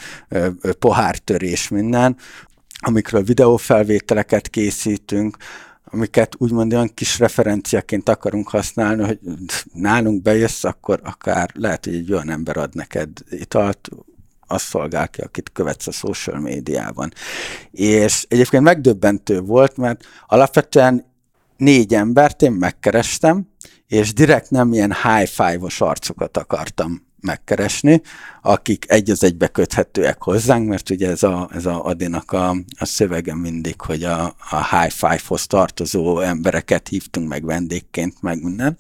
[0.79, 2.17] pohártörés, minden,
[2.79, 5.37] amikről videófelvételeket készítünk,
[5.85, 9.19] amiket úgymond olyan kis referenciaként akarunk használni, hogy
[9.73, 13.89] nálunk bejössz, akkor akár lehet, hogy egy olyan ember ad neked italt,
[14.51, 17.13] azt szolgál ki, akit követsz a social médiában.
[17.71, 21.05] És egyébként megdöbbentő volt, mert alapvetően
[21.57, 23.49] négy embert én megkerestem,
[23.87, 28.03] és direkt nem ilyen high five-os arcokat akartam megkeresni,
[28.43, 32.85] akik egy az egybe köthetőek hozzánk, mert ugye ez a, ez a Adinak a, a
[32.85, 38.79] szövege mindig, hogy a, a high five-hoz tartozó embereket hívtunk meg vendégként, meg minden,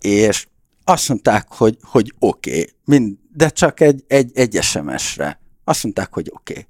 [0.00, 0.46] és
[0.84, 2.72] azt mondták, hogy, hogy oké, okay,
[3.38, 5.40] de csak egy, egy, egy SMS-re.
[5.64, 6.52] Azt mondták, hogy oké.
[6.52, 6.66] Okay.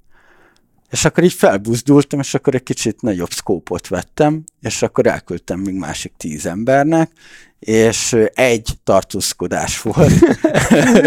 [0.91, 5.75] És akkor így felbuzdultam, és akkor egy kicsit nagyobb szkópot vettem, és akkor elküldtem még
[5.75, 7.11] másik tíz embernek,
[7.59, 10.13] és egy tartózkodás volt.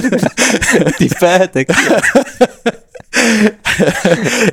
[0.98, 1.70] Tippelhetek?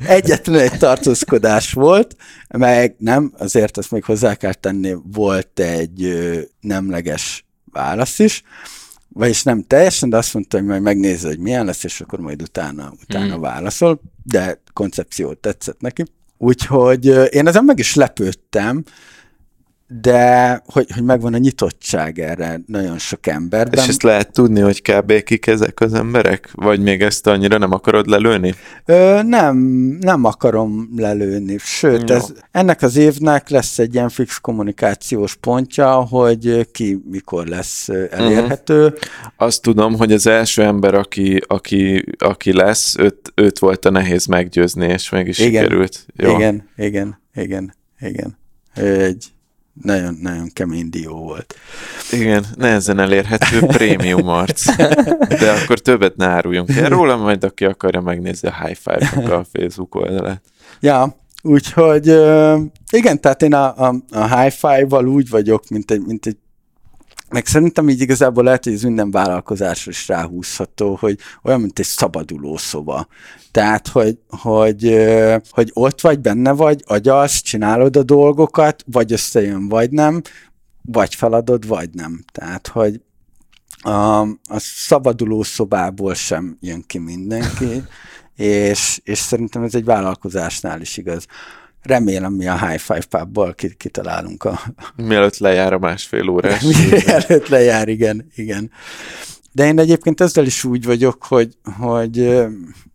[0.07, 2.17] Egyetlen egy tartózkodás volt,
[2.49, 6.19] meg nem, azért ezt még hozzá kell tenni, volt egy
[6.61, 8.43] nemleges válasz is,
[9.19, 12.43] vagyis nem teljesen, de azt mondta, hogy majd megnézi, hogy milyen lesz, és akkor majd
[12.43, 13.41] utána, utána mm.
[13.41, 16.05] válaszol, de koncepció tetszett neki.
[16.37, 18.85] Úgyhogy én ezen meg is lepődtem,
[19.89, 23.83] de hogy, hogy megvan a nyitottság erre nagyon sok emberben.
[23.83, 25.23] És ezt lehet tudni, hogy kb.
[25.23, 26.51] kik ezek az emberek?
[26.53, 28.55] Vagy még ezt annyira nem akarod lelőni?
[28.85, 29.57] Ö, nem,
[30.01, 31.57] nem akarom lelőni.
[31.59, 37.89] Sőt, ez, ennek az évnek lesz egy ilyen fix kommunikációs pontja, hogy ki mikor lesz
[38.11, 38.85] elérhető.
[38.85, 38.99] Uh-huh.
[39.37, 44.27] Azt tudom, hogy az első ember, aki, aki, aki lesz, őt, őt volt a nehéz
[44.27, 46.07] meggyőzni, és meg is igen, sikerült.
[46.17, 46.35] Jó.
[46.35, 48.39] Igen, igen, igen, igen.
[48.75, 49.33] Egy
[49.83, 51.55] nagyon-nagyon kemény dió volt.
[52.13, 54.77] Igen, nehezen elérhető prémium arc.
[55.29, 59.45] De akkor többet ne áruljunk el róla, majd aki akarja megnézni a High Five-nak a
[59.53, 60.43] Facebook oldalát.
[60.81, 62.07] Ja, úgyhogy
[62.93, 66.37] igen, tehát én a, a, a High Five-val úgy vagyok, mint egy, mint egy
[67.31, 71.85] meg szerintem így igazából lehet, hogy ez minden vállalkozásra is ráhúzható, hogy olyan, mint egy
[71.85, 73.07] szabaduló szoba.
[73.51, 74.97] Tehát, hogy, hogy,
[75.51, 80.23] hogy ott vagy, benne vagy, agyalsz, csinálod a dolgokat, vagy összejön, vagy nem,
[80.83, 82.25] vagy feladod, vagy nem.
[82.33, 83.01] Tehát, hogy
[83.81, 87.83] a, a szabaduló szobából sem jön ki mindenki,
[88.37, 91.27] és, és szerintem ez egy vállalkozásnál is igaz.
[91.89, 94.61] Remélem, mi a High Five Pubból kitalálunk a...
[94.97, 96.63] Mielőtt lejár a másfél órás.
[97.07, 98.71] Mielőtt lejár, igen, igen.
[99.53, 102.47] De én egyébként ezzel is úgy vagyok, hogy, hogy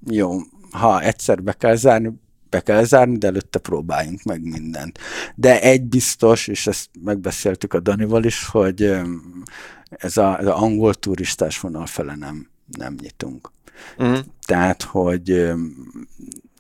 [0.10, 0.38] jó,
[0.72, 2.12] ha egyszer be kell zárni,
[2.50, 5.00] be kell zárni, de előtte próbáljunk meg mindent.
[5.36, 8.96] De egy biztos, és ezt megbeszéltük a Danival is, hogy
[9.90, 13.52] ez a, ez a angol turistás vonal fele nem, nem nyitunk.
[13.98, 14.20] Uh-huh.
[14.46, 15.54] Tehát, hogy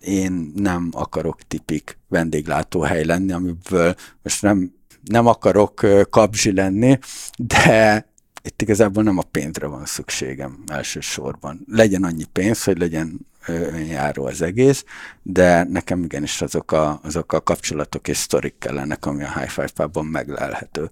[0.03, 6.99] én nem akarok tipik vendéglátóhely lenni, amiből most nem, nem akarok kapzsi lenni,
[7.37, 8.05] de
[8.43, 11.65] itt igazából nem a pénzre van szükségem elsősorban.
[11.67, 13.27] Legyen annyi pénz, hogy legyen
[13.87, 14.85] járó az egész,
[15.21, 19.69] de nekem igenis azok a, azok a kapcsolatok és sztorik kellenek, ami a High Five
[19.73, 20.89] Pubban meglelhető.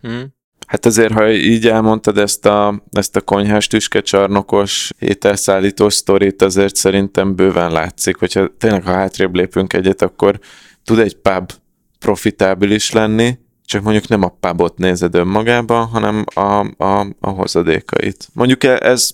[0.00, 0.34] Hmm.
[0.72, 7.34] Hát azért, ha így elmondtad ezt a, ezt a konyhás tüskecsarnokos ételszállító sztorit, azért szerintem
[7.34, 10.38] bőven látszik, hogyha tényleg ha hátrébb lépünk egyet, akkor
[10.84, 11.50] tud egy pub
[11.98, 18.28] profitábilis lenni, csak mondjuk nem a pubot nézed önmagában, hanem a, a, a hozadékait.
[18.32, 19.10] Mondjuk e, ez,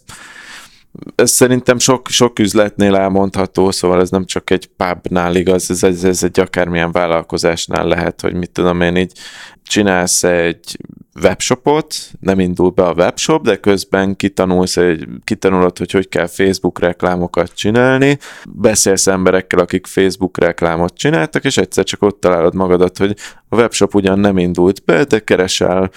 [1.14, 6.04] ez szerintem sok, sok üzletnél elmondható, szóval ez nem csak egy pubnál igaz, ez, ez,
[6.04, 9.12] ez egy akármilyen vállalkozásnál lehet, hogy mit tudom én így
[9.62, 10.76] csinálsz egy
[11.22, 16.78] webshopot, nem indul be a webshop, de közben kitanulsz, egy, kitanulod, hogy hogy kell Facebook
[16.78, 18.18] reklámokat csinálni,
[18.48, 23.16] beszélsz emberekkel, akik Facebook reklámot csináltak, és egyszer csak ott találod magadat, hogy
[23.48, 25.90] a webshop ugyan nem indult be, de keresel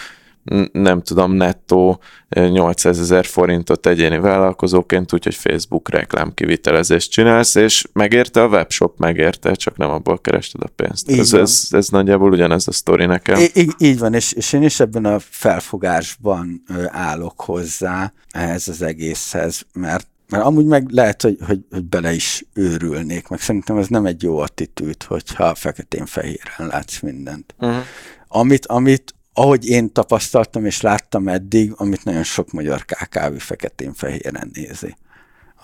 [0.72, 2.00] nem tudom, nettó
[2.30, 9.54] 800 ezer forintot egyéni vállalkozóként, úgyhogy Facebook reklám kivitelezést csinálsz, és megérte a webshop, megérte,
[9.54, 11.10] csak nem abból kerested a pénzt.
[11.10, 13.40] ez, ez, ez nagyjából ugyanez a sztori nekem.
[13.40, 19.66] Í- így van, és, és én is ebben a felfogásban állok hozzá ehhez az egészhez,
[19.74, 24.06] mert mert amúgy meg lehet, hogy, hogy, hogy bele is őrülnék, meg szerintem ez nem
[24.06, 27.56] egy jó attitűd, hogyha feketén-fehéren látsz mindent.
[27.60, 27.84] Uh-huh.
[28.28, 34.96] Amit, amit ahogy én tapasztaltam és láttam eddig, amit nagyon sok magyar KKV feketén-fehéren nézi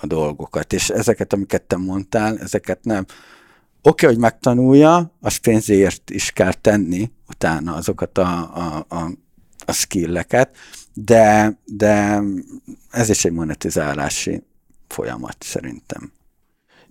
[0.01, 0.73] a dolgokat.
[0.73, 3.05] És ezeket, amiket te mondtál, ezeket nem.
[3.81, 9.11] Oké, okay, hogy megtanulja, az pénzért is kell tenni utána azokat a, a, a,
[9.65, 10.55] a skilleket,
[10.93, 12.21] de, de
[12.91, 14.43] ez is egy monetizálási
[14.87, 16.11] folyamat szerintem.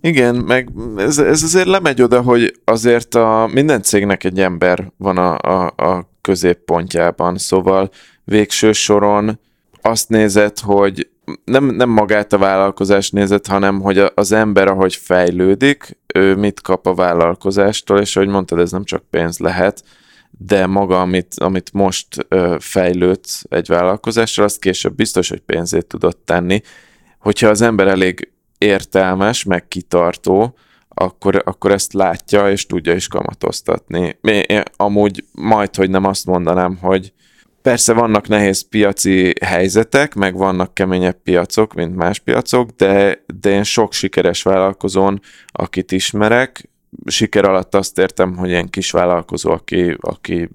[0.01, 5.17] Igen, meg ez, ez azért lemegy oda, hogy azért a minden cégnek egy ember van
[5.17, 7.89] a, a, a középpontjában, szóval
[8.23, 9.39] végső soron
[9.81, 11.09] azt nézett, hogy
[11.43, 16.87] nem, nem magát a vállalkozást nézett, hanem hogy az ember, ahogy fejlődik, ő mit kap
[16.87, 19.83] a vállalkozástól, és ahogy mondtad, ez nem csak pénz lehet,
[20.37, 26.21] de maga, amit, amit most ö, fejlődsz egy vállalkozással, azt később biztos, hogy pénzét tudott
[26.25, 26.61] tenni.
[27.19, 30.55] Hogyha az ember elég értelmes, meg kitartó,
[30.89, 34.17] akkor, akkor ezt látja, és tudja is kamatoztatni.
[34.21, 37.13] Én amúgy majd, hogy nem azt mondanám, hogy
[37.61, 43.63] persze vannak nehéz piaci helyzetek, meg vannak keményebb piacok, mint más piacok, de, de én
[43.63, 46.69] sok sikeres vállalkozón, akit ismerek,
[47.05, 50.49] siker alatt azt értem, hogy ilyen kis vállalkozó, aki, aki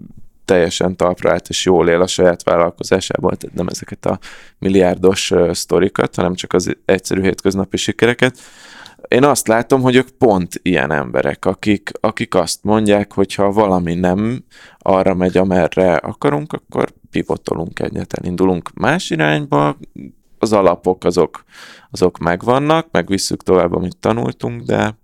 [0.52, 4.18] teljesen talpra állt és jól él a saját vállalkozásával, tehát nem ezeket a
[4.58, 8.38] milliárdos sztorikat, hanem csak az egyszerű hétköznapi sikereket,
[9.08, 13.94] én azt látom, hogy ők pont ilyen emberek, akik, akik azt mondják, hogy ha valami
[13.94, 14.44] nem
[14.78, 19.76] arra megy, amerre akarunk, akkor pivotolunk egyet, elindulunk más irányba,
[20.38, 21.44] az alapok azok,
[21.90, 24.98] azok megvannak, meg visszük tovább, amit tanultunk, de,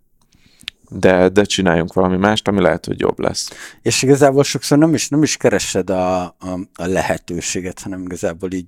[0.89, 3.51] de, de csináljunk valami mást, ami lehet, hogy jobb lesz.
[3.83, 6.35] És igazából sokszor nem is, nem is keresed a, a,
[6.75, 8.67] a lehetőséget, hanem igazából így,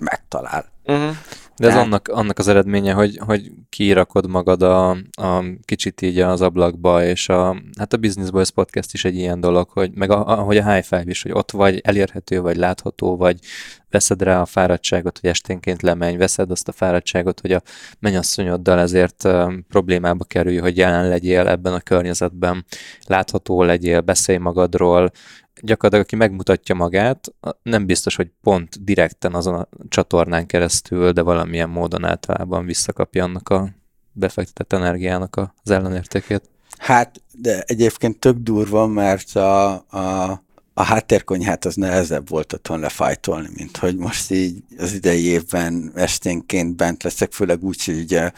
[0.00, 0.64] megtalál.
[0.84, 1.16] Uh-huh.
[1.58, 6.40] De ez annak, annak az eredménye, hogy, hogy kirakod magad a, a kicsit így az
[6.40, 10.26] ablakba, és a, hát a Business Boys podcast is egy ilyen dolog, hogy meg a,
[10.26, 13.38] ahogy a High Five is, hogy ott vagy, elérhető, vagy látható, vagy
[13.90, 17.62] veszed rá a fáradtságot, hogy esténként lemenj, veszed azt a fáradtságot, hogy a
[17.98, 19.28] mennyasszonyoddal ezért
[19.68, 22.64] problémába kerülj, hogy jelen legyél ebben a környezetben,
[23.06, 25.10] látható legyél, beszélj magadról,
[25.60, 31.68] gyakorlatilag aki megmutatja magát, nem biztos, hogy pont direkten azon a csatornán keresztül, de valamilyen
[31.68, 33.68] módon általában visszakapja annak a
[34.12, 36.42] befektetett energiának az ellenértékét.
[36.78, 40.30] Hát, de egyébként tök durva, mert a, a,
[40.74, 46.76] a háttérkonyhát az nehezebb volt otthon lefajtolni, mint hogy most így az idei évben esténként
[46.76, 48.32] bent leszek, főleg úgy, hogy ugye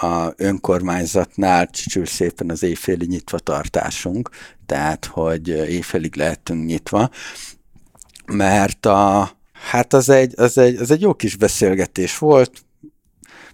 [0.00, 4.30] a önkormányzatnál csücsül szépen az éjféli nyitva tartásunk,
[4.66, 7.10] tehát, hogy éjfélig lehetünk nyitva,
[8.26, 12.64] mert a, hát az egy, az, egy, az egy jó kis beszélgetés volt,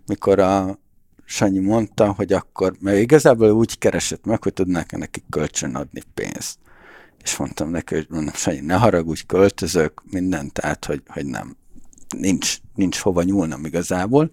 [0.07, 0.79] mikor a
[1.25, 6.59] Sanyi mondta, hogy akkor, mert igazából úgy keresett meg, hogy tudnák neki kölcsön adni pénzt.
[7.23, 11.57] És mondtam neki, hogy mondom, Sanyi, ne haragudj, költözök, minden, tehát, hogy, hogy nem,
[12.17, 14.31] nincs, nincs hova nyúlnom igazából.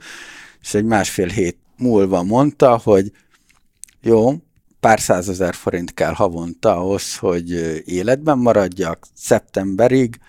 [0.61, 3.11] És egy másfél hét múlva mondta, hogy
[4.01, 4.33] jó,
[4.79, 7.51] pár százezer forint kell havonta ahhoz, hogy
[7.85, 10.19] életben maradjak szeptemberig,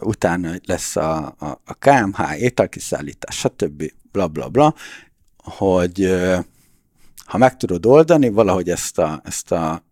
[0.00, 3.92] utána lesz a, a, a KMH, ételkiszállítás, stb.
[4.12, 4.74] bla bla bla,
[5.36, 6.22] hogy
[7.24, 9.82] ha meg tudod oldani valahogy ezt a, ezt a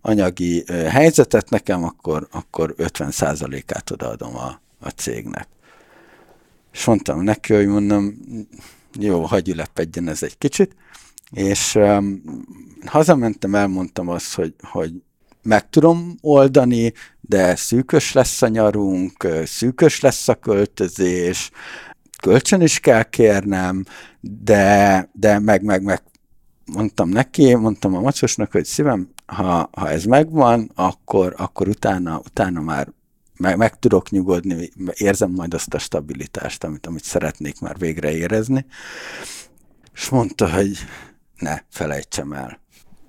[0.00, 5.48] anyagi helyzetet nekem, akkor, akkor 50%-át odaadom a, a cégnek.
[6.72, 8.14] És mondtam neki, hogy mondom,
[8.98, 10.76] jó, hagyj ülepedjen ez egy kicsit,
[11.30, 12.22] és um,
[12.86, 14.92] hazamentem, elmondtam azt, hogy, hogy
[15.42, 21.50] meg tudom oldani, de szűkös lesz a nyarunk, szűkös lesz a költözés,
[22.22, 23.84] kölcsön is kell kérnem,
[24.20, 26.02] de, de meg, meg, meg
[26.64, 32.60] mondtam neki, mondtam a macsosnak, hogy szívem, ha, ha ez megvan, akkor, akkor utána, utána
[32.60, 32.88] már
[33.36, 38.66] meg, meg tudok nyugodni, érzem majd azt a stabilitást, amit, amit szeretnék már végre érezni.
[39.94, 40.78] És mondta, hogy
[41.38, 42.60] ne, felejtsem el.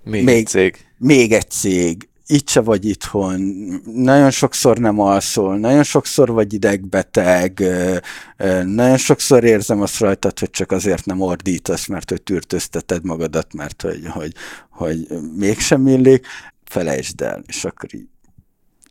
[0.03, 0.78] Még, még egy cég.
[0.97, 2.09] Még egy cég.
[2.30, 3.41] Itt se vagy itthon,
[3.86, 7.63] nagyon sokszor nem alszol, nagyon sokszor vagy idegbeteg,
[8.65, 13.82] nagyon sokszor érzem azt rajtad, hogy csak azért nem ordítasz, mert hogy tűrtözteted magadat, mert
[13.82, 14.32] hogy, hogy,
[14.69, 16.25] hogy mégsem illik,
[16.63, 17.43] felejtsd el.
[17.47, 18.07] És akkor így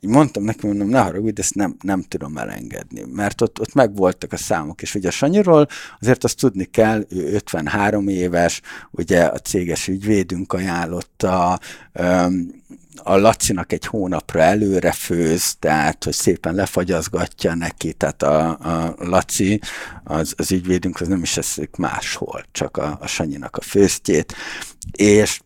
[0.01, 4.33] így mondtam neki, mondom, ne haragudj, ezt nem, nem tudom elengedni, mert ott, ott megvoltak
[4.33, 5.69] a számok, és ugye a Sanyiról
[6.01, 11.59] azért azt tudni kell, ő 53 éves, ugye a céges ügyvédünk ajánlotta,
[13.03, 19.61] a Lacinak egy hónapra előre főz, tehát, hogy szépen lefagyazgatja neki, tehát a, a Laci,
[20.05, 24.35] az, az ügyvédünk, az nem is eszik máshol, csak a, a Sanyinak a főztjét,
[24.93, 25.41] és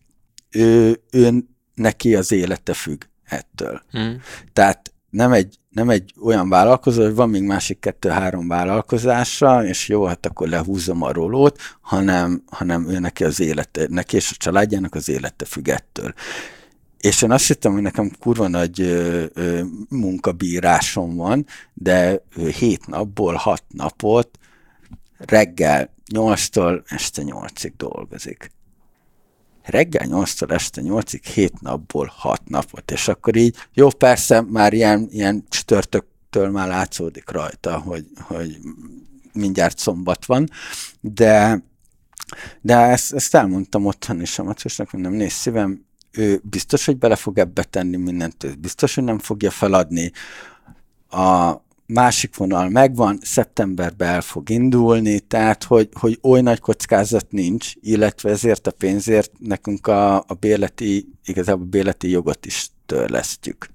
[0.49, 1.43] ő, ő
[1.73, 3.81] neki az élete függ ettől.
[3.91, 4.21] Hmm.
[4.53, 10.05] Tehát nem egy, nem egy olyan vállalkozó, hogy van még másik kettő-három vállalkozása, és jó,
[10.05, 14.95] hát akkor lehúzom a rolót, hanem, hanem ő neki az élete, neki és a családjának
[14.95, 16.13] az élete függ ettől.
[16.97, 22.87] És én azt hittem, hogy nekem kurva nagy ö, ö, munkabírásom van, de ö, hét
[22.87, 24.39] napból hat napot
[25.17, 28.51] reggel 8-tól este 8-ig dolgozik
[29.63, 35.07] reggel 8-tól este 8-ig, 7 napból 6 napot, és akkor így, jó, persze már ilyen,
[35.11, 38.57] ilyen csütörtöktől már látszódik rajta, hogy, hogy
[39.33, 40.49] mindjárt szombat van,
[40.99, 41.63] de,
[42.61, 47.15] de ezt, ezt elmondtam otthon is a Macosnak, mondom, nézd szívem, ő biztos, hogy bele
[47.15, 50.11] fog ebbe tenni mindent, biztos, hogy nem fogja feladni.
[51.09, 51.51] A,
[51.93, 58.29] másik vonal megvan, szeptemberben el fog indulni, tehát hogy, hogy oly nagy kockázat nincs, illetve
[58.29, 63.69] ezért a pénzért nekünk a, a béleti, igazából a béleti jogot is törlesztjük.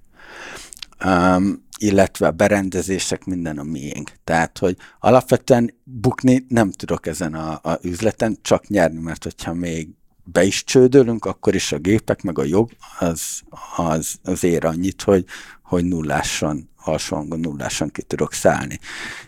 [1.05, 4.11] Um, illetve a berendezések minden a miénk.
[4.23, 9.89] Tehát, hogy alapvetően bukni nem tudok ezen a, a üzleten, csak nyerni, mert hogyha még
[10.23, 13.41] be is csődölünk, akkor is a gépek, meg a jog az,
[13.75, 15.25] az, az ér annyit, hogy,
[15.63, 18.79] hogy nulláson alsó hangon nullásan ki tudok szállni.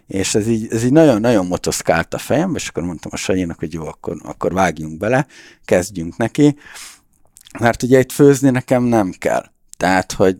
[0.08, 3.74] És ez így, ez így nagyon-nagyon motoszkált a fejembe, és akkor mondtam a Sanyinak, hogy
[3.74, 5.28] jó, akkor, akkor vágjunk bele,
[5.66, 6.58] kezdjünk neki,
[7.60, 9.46] mert ugye itt főzni nekem nem kell.
[9.80, 10.38] Tehát, hogy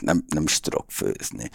[0.00, 1.50] nem, nem is tudok főzni.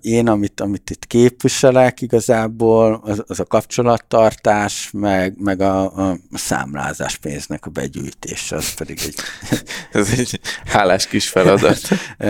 [0.00, 7.16] Én, amit, amit itt képviselek igazából, az, az a kapcsolattartás, meg, meg a, a számlázás
[7.16, 9.14] pénznek a begyűjtése, az pedig egy...
[10.00, 11.80] Ez egy hálás kis feladat.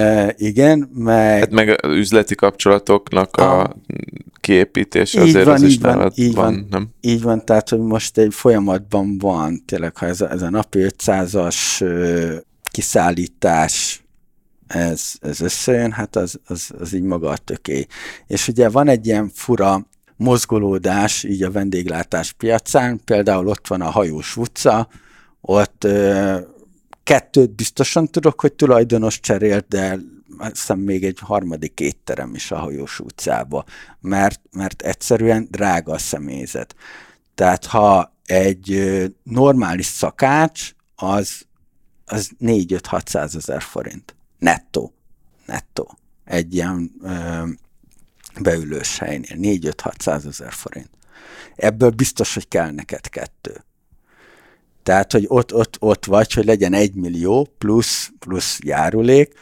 [0.51, 1.39] Igen, meg...
[1.39, 3.77] Hát meg az üzleti kapcsolatoknak a, a
[4.41, 6.89] kiépítése azért van, az is van, így van, van, nem?
[7.01, 10.79] Így van, tehát, hogy most egy folyamatban van, tényleg, ha ez a, ez a napi
[10.83, 11.59] 500-as
[12.71, 14.05] kiszállítás,
[14.67, 17.87] ez, ez összejön, hát az, az, az így maga a töké.
[18.27, 23.91] És ugye van egy ilyen fura mozgolódás így a vendéglátás piacán, például ott van a
[23.91, 24.89] hajós utca,
[25.41, 26.39] ott ö,
[27.03, 29.99] kettőt biztosan tudok, hogy tulajdonos cserélt, de
[30.39, 33.65] azt hiszem még egy harmadik étterem is a hajós utcába,
[34.01, 36.75] mert, mert egyszerűen drága a személyzet.
[37.35, 38.93] Tehát ha egy
[39.23, 41.43] normális szakács, az
[42.11, 44.15] az 4-5-600 ezer forint.
[44.39, 44.93] Nettó.
[45.47, 45.99] Nettó.
[46.25, 47.43] egy ilyen ö,
[48.41, 50.91] beülős helynél, 4-5-600 ezer forint.
[51.57, 53.65] Ebből biztos, hogy kell neked kettő.
[54.83, 59.35] Tehát, hogy ott, ott, ott vagy, hogy legyen egy millió plusz, plusz járulék,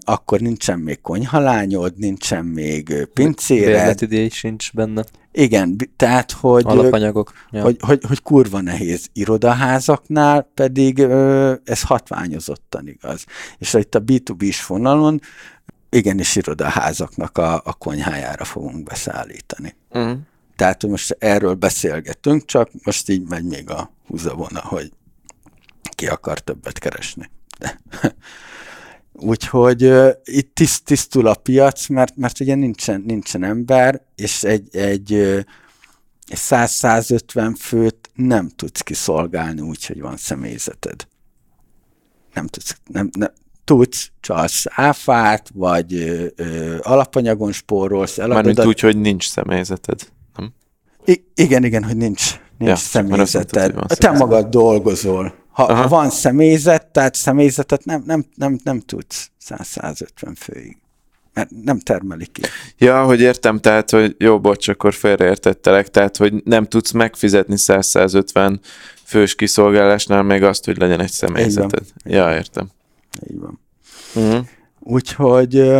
[0.00, 3.66] akkor nincsen még konyhalányod, nincsen még pincéred.
[3.66, 5.04] Bérletidény sincs benne.
[5.38, 7.32] Igen, tehát, hogy, Alapanyagok.
[7.50, 7.62] Ja.
[7.62, 10.98] Hogy, hogy, hogy kurva nehéz irodaházaknál, pedig
[11.64, 13.24] ez hatványozottan igaz.
[13.58, 15.20] És itt a B2B-s vonalon
[15.90, 19.74] igenis irodaházaknak a, a konyhájára fogunk beszállítani.
[19.90, 20.18] Uh-huh.
[20.56, 24.92] Tehát, hogy most erről beszélgetünk, csak most így megy még a húzavona, hogy
[25.94, 27.30] ki akar többet keresni.
[27.58, 27.80] De.
[29.18, 34.76] Úgyhogy uh, itt tiszt, tisztul a piac, mert, mert ugye nincsen, nincsen ember, és egy,
[34.76, 35.40] egy, uh,
[36.26, 41.06] egy 100-150 főt nem tudsz kiszolgálni úgy, hogy van személyzeted.
[42.34, 43.32] Nem tudsz, nem, nem,
[43.64, 48.16] tudsz, csalsz áfát, vagy ö, ö, alapanyagon spórolsz.
[48.16, 50.08] Mármint úgy, hogy nincs személyzeted.
[50.36, 50.52] Nem?
[51.04, 53.74] I- igen, igen, hogy nincs, nincs ja, személyzeted.
[53.86, 55.34] Te magad dolgozol.
[55.56, 60.76] Ha, ha van személyzet, tehát személyzetet nem, nem, nem, nem tudsz 100-150 főig
[61.32, 62.42] mert nem termelik ki.
[62.78, 68.58] Ja, hogy értem, tehát, hogy jó, bocs, akkor félreértettelek, tehát, hogy nem tudsz megfizetni 100-150
[69.04, 71.84] fős kiszolgálásnál még azt, hogy legyen egy személyzeted.
[72.04, 72.68] Ja, értem.
[73.30, 73.60] Így van.
[74.14, 74.46] Uh-huh.
[74.80, 75.72] Úgyhogy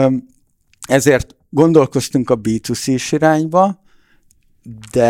[0.89, 3.83] ezért gondolkoztunk a B2C-s irányba,
[4.93, 5.07] de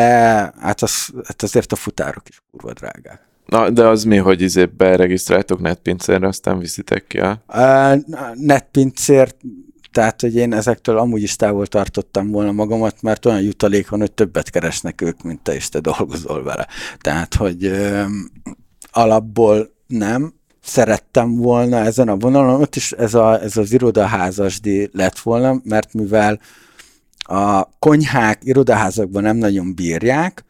[0.61, 3.27] hát, az, hát azért a futárok is kurva drágák.
[3.47, 7.43] Na, de az mi, hogy izé beregisztráltok netpincérre, aztán viszitek ki a...
[7.49, 8.01] Uh,
[8.35, 9.37] netpincért,
[9.93, 14.13] tehát, hogy én ezektől amúgy is távol tartottam volna magamat, mert olyan jutalék van, hogy
[14.13, 16.67] többet keresnek ők, mint te, és te dolgozol vele.
[16.99, 18.05] Tehát, hogy uh,
[18.91, 20.35] alapból nem,
[20.67, 25.95] szerettem volna ezen a vonalon, ott is ez, a, ez az irodaházasdi lett volna, mert
[25.95, 26.41] mivel
[27.19, 30.45] a konyhák irodaházakban nem nagyon bírják,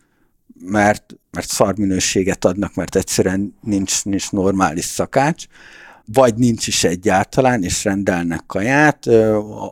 [0.60, 5.46] mert, mert szarminőséget adnak, mert egyszerűen nincs, nincs normális szakács,
[6.12, 9.06] vagy nincs is egyáltalán, és rendelnek kaját,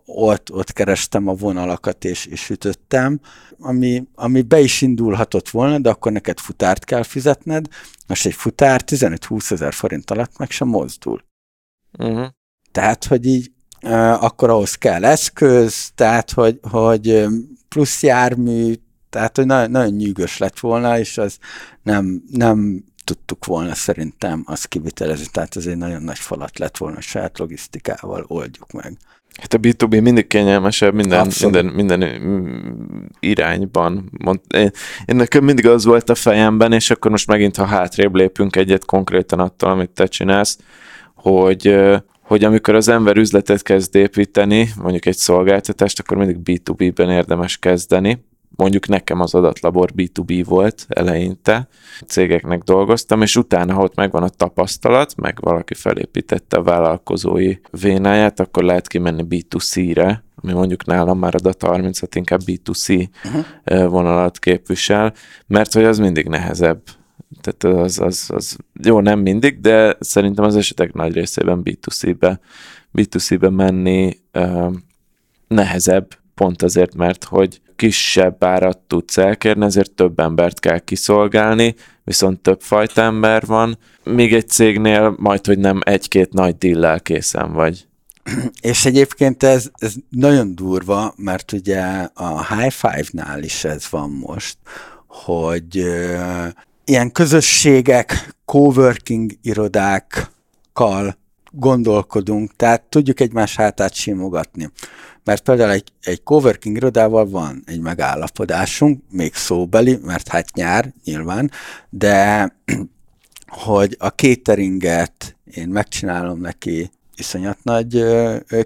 [0.04, 3.20] ott, ott kerestem a vonalakat, és, és ütöttem,
[3.58, 7.66] ami, ami be is indulhatott volna, de akkor neked futárt kell fizetned,
[8.06, 11.24] most egy futár 15-20 ezer forint alatt meg sem mozdul.
[11.98, 12.26] Uh-huh.
[12.72, 13.52] Tehát, hogy így
[14.20, 17.26] akkor ahhoz kell eszköz, tehát, hogy, hogy
[17.68, 18.74] plusz jármű,
[19.14, 21.38] tehát, hogy nagyon, nagyon nyűgös lett volna, és az
[21.82, 27.00] nem, nem tudtuk volna szerintem azt kivitelezni, tehát ez egy nagyon nagy falat lett volna,
[27.00, 28.96] saját logisztikával oldjuk meg.
[29.40, 34.10] Hát a B2B mindig kényelmesebb minden, minden, minden mm, irányban.
[34.24, 34.70] Mond, én,
[35.04, 38.84] én nekem mindig az volt a fejemben, és akkor most megint, ha hátrébb lépünk egyet
[38.84, 40.58] konkrétan attól, amit te csinálsz,
[41.14, 41.76] hogy,
[42.20, 48.24] hogy amikor az ember üzletet kezd építeni, mondjuk egy szolgáltatást, akkor mindig B2B-ben érdemes kezdeni,
[48.56, 51.68] mondjuk nekem az adatlabor B2B volt eleinte,
[52.06, 58.40] cégeknek dolgoztam, és utána, ha ott megvan a tapasztalat, meg valaki felépítette a vállalkozói vénáját,
[58.40, 63.90] akkor lehet kimenni B2C-re, ami mondjuk nálam már a Data 36 inkább B2C uh-huh.
[63.90, 65.12] vonalat képvisel,
[65.46, 66.82] mert hogy az mindig nehezebb.
[67.40, 72.40] Tehát az, az, az jó, nem mindig, de szerintem az esetek nagy részében B2C-be,
[72.94, 74.72] B2C-be menni uh,
[75.48, 81.74] nehezebb, pont azért, mert hogy kisebb árat tudsz elkérni, ezért több embert kell kiszolgálni,
[82.04, 87.52] viszont több fajta ember van, még egy cégnél majd, hogy nem egy-két nagy dillel készen
[87.52, 87.86] vagy.
[88.60, 91.82] És egyébként ez, ez nagyon durva, mert ugye
[92.14, 94.56] a High Five-nál is ez van most,
[95.06, 95.84] hogy
[96.84, 101.16] ilyen közösségek, coworking irodákkal
[101.56, 104.70] gondolkodunk, tehát tudjuk egymás hátát simogatni.
[105.24, 111.50] Mert például egy, egy coworking irodával van egy megállapodásunk, még szóbeli, mert hát nyár nyilván,
[111.90, 112.52] de
[113.66, 118.04] hogy a cateringet én megcsinálom neki iszonyat nagy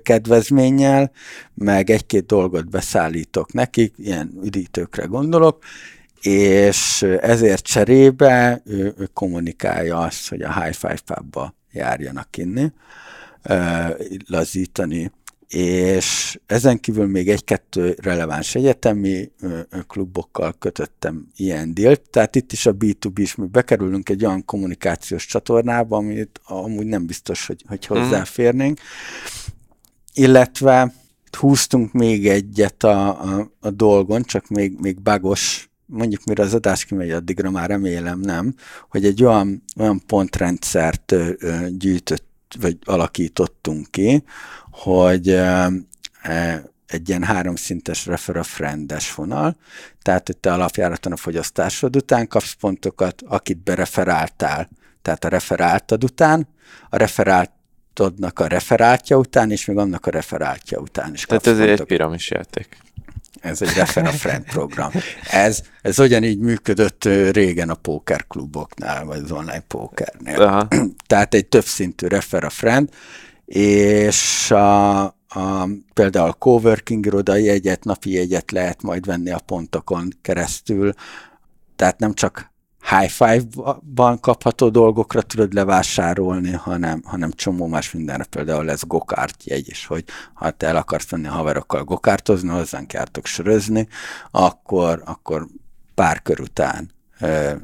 [0.03, 1.11] kedvezménnyel,
[1.55, 5.65] meg egy-két dolgot beszállítok nekik, ilyen üdítőkre gondolok,
[6.21, 12.73] és ezért cserébe ő, ő kommunikálja azt, hogy a High Five pubba járjanak inni,
[14.27, 15.13] lazítani,
[15.49, 19.31] és ezen kívül még egy-kettő releváns egyetemi
[19.87, 25.27] klubokkal kötöttem ilyen dílt, tehát itt is a B2B is mi bekerülünk egy olyan kommunikációs
[25.27, 27.99] csatornába, amit amúgy nem biztos, hogy, hogy mhm.
[27.99, 28.81] hozzáférnénk,
[30.15, 30.93] illetve
[31.39, 36.85] húztunk még egyet a, a, a dolgon, csak még, még bagos, mondjuk mire az adás
[36.85, 38.55] kimegy, addigra már remélem nem,
[38.89, 41.15] hogy egy olyan, olyan pontrendszert
[41.69, 42.27] gyűjtött,
[42.61, 44.25] vagy alakítottunk ki,
[44.71, 45.29] hogy
[46.87, 49.57] egy ilyen háromszintes refer a friendes vonal,
[50.03, 54.69] tehát hogy te alapjáraton a fogyasztásod után kapsz pontokat, akit bereferáltál,
[55.03, 56.49] tehát a referáltad után,
[56.91, 61.81] a referáltodnak a referáltja után, és még annak a referáltja után is Tehát ez pontokat.
[61.81, 62.77] egy piramis játék.
[63.41, 64.91] Ez egy refer a friend program.
[65.31, 70.43] Ez, ez ugyanígy működött régen a pókerkluboknál, vagy az online pókernél.
[70.43, 70.69] Aha.
[71.07, 72.89] Tehát egy többszintű refer a friend,
[73.45, 80.09] és a, a, például a coworking irodai jegyet, napi jegyet lehet majd venni a pontokon
[80.23, 80.93] keresztül,
[81.77, 82.53] tehát nem csak
[82.89, 89.69] high five-ban kapható dolgokra tudod levásárolni, hanem, hanem csomó más mindenre, például lesz gokárt jegy
[89.69, 93.89] is, hogy ha te el akarsz menni a haverokkal gokártozni, hozzánk jártok sörözni,
[94.31, 95.47] akkor, akkor
[95.95, 96.91] pár kör után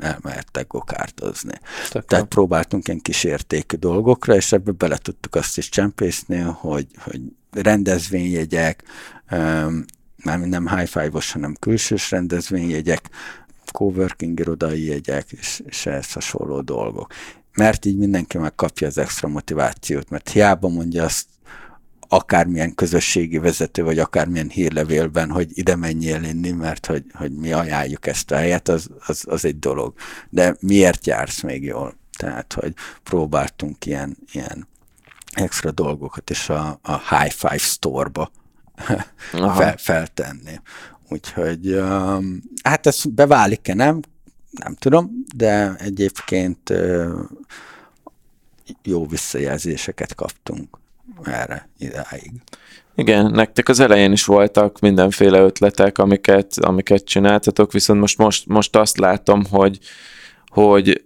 [0.00, 1.58] elmehettek gokártozni.
[1.88, 2.06] Tökön.
[2.06, 7.20] Tehát próbáltunk ilyen kísértékű dolgokra, és ebbe bele tudtuk azt is csempészni, hogy, hogy
[7.50, 8.82] rendezvényjegyek,
[10.24, 13.10] már nem high five-os, hanem külsős rendezvényjegyek,
[13.70, 17.12] coworking irodai jegyek, és, és ehhez hasonló dolgok.
[17.56, 21.26] Mert így mindenki megkapja az extra motivációt, mert hiába mondja azt
[22.08, 28.06] akármilyen közösségi vezető, vagy akármilyen hírlevélben, hogy ide menjél inni, mert hogy, hogy mi ajánljuk
[28.06, 29.94] ezt a helyet, az, az, az egy dolog.
[30.30, 31.96] De miért jársz még jól?
[32.18, 34.68] Tehát, hogy próbáltunk ilyen, ilyen
[35.32, 38.30] extra dolgokat is a, a High Five Store-ba
[39.56, 40.60] fel, feltenni.
[41.08, 44.00] Úgyhogy um, hát ez beválik-e, nem?
[44.50, 46.72] Nem tudom, de egyébként
[48.82, 50.78] jó visszajelzéseket kaptunk
[51.22, 52.32] erre idáig.
[52.94, 58.76] Igen, nektek az elején is voltak mindenféle ötletek, amiket, amiket csináltatok, viszont most, most, most
[58.76, 59.78] azt látom, hogy,
[60.46, 61.04] hogy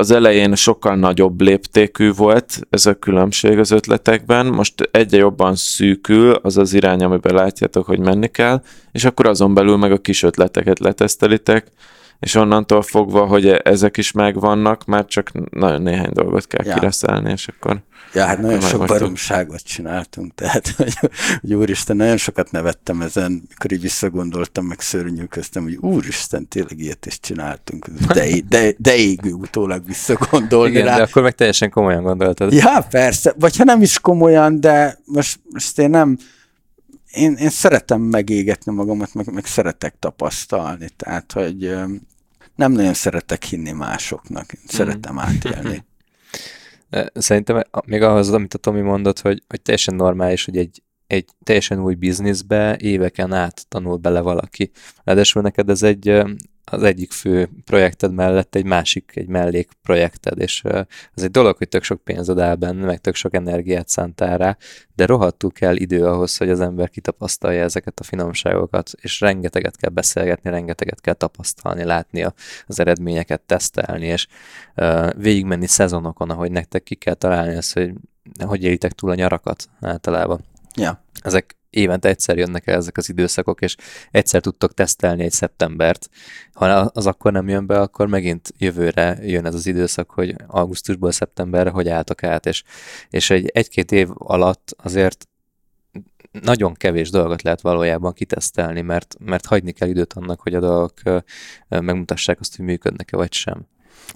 [0.00, 6.32] az elején sokkal nagyobb léptékű volt ez a különbség az ötletekben, most egyre jobban szűkül
[6.32, 10.22] az az irány, amiben látjátok, hogy menni kell, és akkor azon belül meg a kis
[10.22, 11.66] ötleteket letesztelitek,
[12.20, 16.74] és onnantól fogva, hogy ezek is megvannak, már csak nagyon néhány dolgot kell ja.
[16.74, 17.82] kireszelni, és akkor...
[18.14, 20.92] Ja, hát nagyon sok baromságot csináltunk, tehát, hogy,
[21.40, 27.06] hogy úristen, nagyon sokat nevettem ezen, mikor így visszagondoltam, meg szörnyűköztem, hogy úristen, tényleg ilyet
[27.06, 30.96] is csináltunk, de, de, de égő utólag visszagondolni Igen, rá.
[30.96, 32.52] de akkor meg teljesen komolyan gondoltad.
[32.52, 36.16] Ja, persze, vagy ha nem is komolyan, de most, most én nem,
[37.10, 41.74] én, én szeretem megégetni magamat, meg, meg szeretek tapasztalni, tehát, hogy
[42.60, 45.18] nem nagyon szeretek hinni másoknak, szeretem mm.
[45.18, 45.84] átélni.
[47.14, 51.82] Szerintem még ahhoz, amit a Tomi mondott, hogy, hogy teljesen normális, hogy egy, egy teljesen
[51.82, 54.70] új bizniszbe éveken át tanul bele valaki.
[55.04, 56.22] Ráadásul neked ez egy
[56.72, 60.62] az egyik fő projekted mellett egy másik, egy mellék projekted, és
[61.14, 64.56] az egy dolog, hogy tök sok pénzed áll benne, meg tök sok energiát szántál rá,
[64.94, 69.90] de rohadtul kell idő ahhoz, hogy az ember kitapasztalja ezeket a finomságokat, és rengeteget kell
[69.90, 72.26] beszélgetni, rengeteget kell tapasztalni, látni
[72.66, 74.26] az eredményeket, tesztelni, és
[75.16, 77.92] végigmenni szezonokon, ahogy nektek ki kell találni azt, hogy
[78.38, 80.44] hogy élitek túl a nyarakat általában.
[80.76, 81.04] Ja.
[81.20, 83.76] Ezek évente egyszer jönnek el ezek az időszakok, és
[84.10, 86.08] egyszer tudtok tesztelni egy szeptembert.
[86.52, 91.12] Ha az akkor nem jön be, akkor megint jövőre jön ez az időszak, hogy augusztusból
[91.12, 92.62] szeptemberre hogy álltok át, és,
[93.10, 95.28] és egy, egy-két év alatt azért
[96.32, 101.24] nagyon kevés dolgot lehet valójában kitesztelni, mert, mert hagyni kell időt annak, hogy a dolgok
[101.68, 103.66] megmutassák azt, hogy működnek-e vagy sem.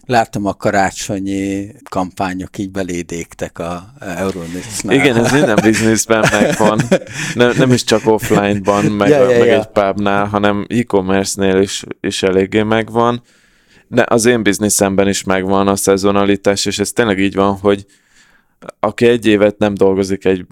[0.06, 4.94] Láttam a karácsonyi kampányok így belédéktek a Euronix-nál.
[4.94, 6.80] Igen, ez minden bizniszben megvan.
[7.34, 9.58] Nem, nem is csak offline-ban, meg, ja, ja, meg ja.
[9.58, 13.22] egy pubnál, hanem e-commerce-nél is, is eléggé megvan.
[13.88, 17.86] De az én bizniszemben is megvan a szezonalitás, és ez tényleg így van, hogy
[18.80, 20.46] aki egy évet nem dolgozik egy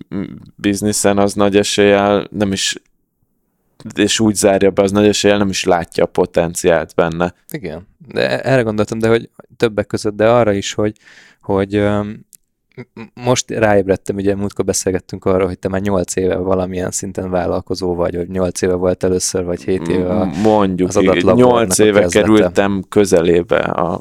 [0.55, 2.77] bizniszen, az nagy eséllyel nem is
[3.95, 7.35] és úgy zárja be, az nagy eséllyel nem is látja a potenciált benne.
[7.51, 10.97] Igen, de erre gondoltam, de hogy többek között, de arra is, hogy,
[11.41, 11.85] hogy
[13.15, 18.15] most ráébredtem, ugye múltkor beszélgettünk arról, hogy te már 8 éve valamilyen szinten vállalkozó vagy,
[18.15, 22.85] hogy 8 éve volt először, vagy 7 éve a, Mondjuk, az adatlap 8 éve kerültem
[22.89, 24.01] közelébe a,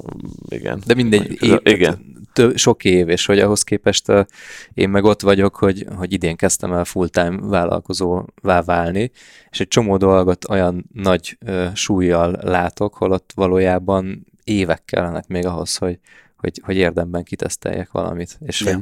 [0.49, 0.81] igen.
[0.85, 4.25] De mindegy, év, igen több, sok év, és hogy ahhoz képest uh,
[4.73, 9.11] én meg ott vagyok, hogy, hogy idén kezdtem el full-time vállalkozóvá válni,
[9.49, 15.77] és egy csomó dolgot olyan nagy uh, súlyjal látok, holott valójában évek kellenek még ahhoz,
[15.77, 15.99] hogy,
[16.37, 18.77] hogy, hogy érdemben kiteszteljek valamit, és hogy,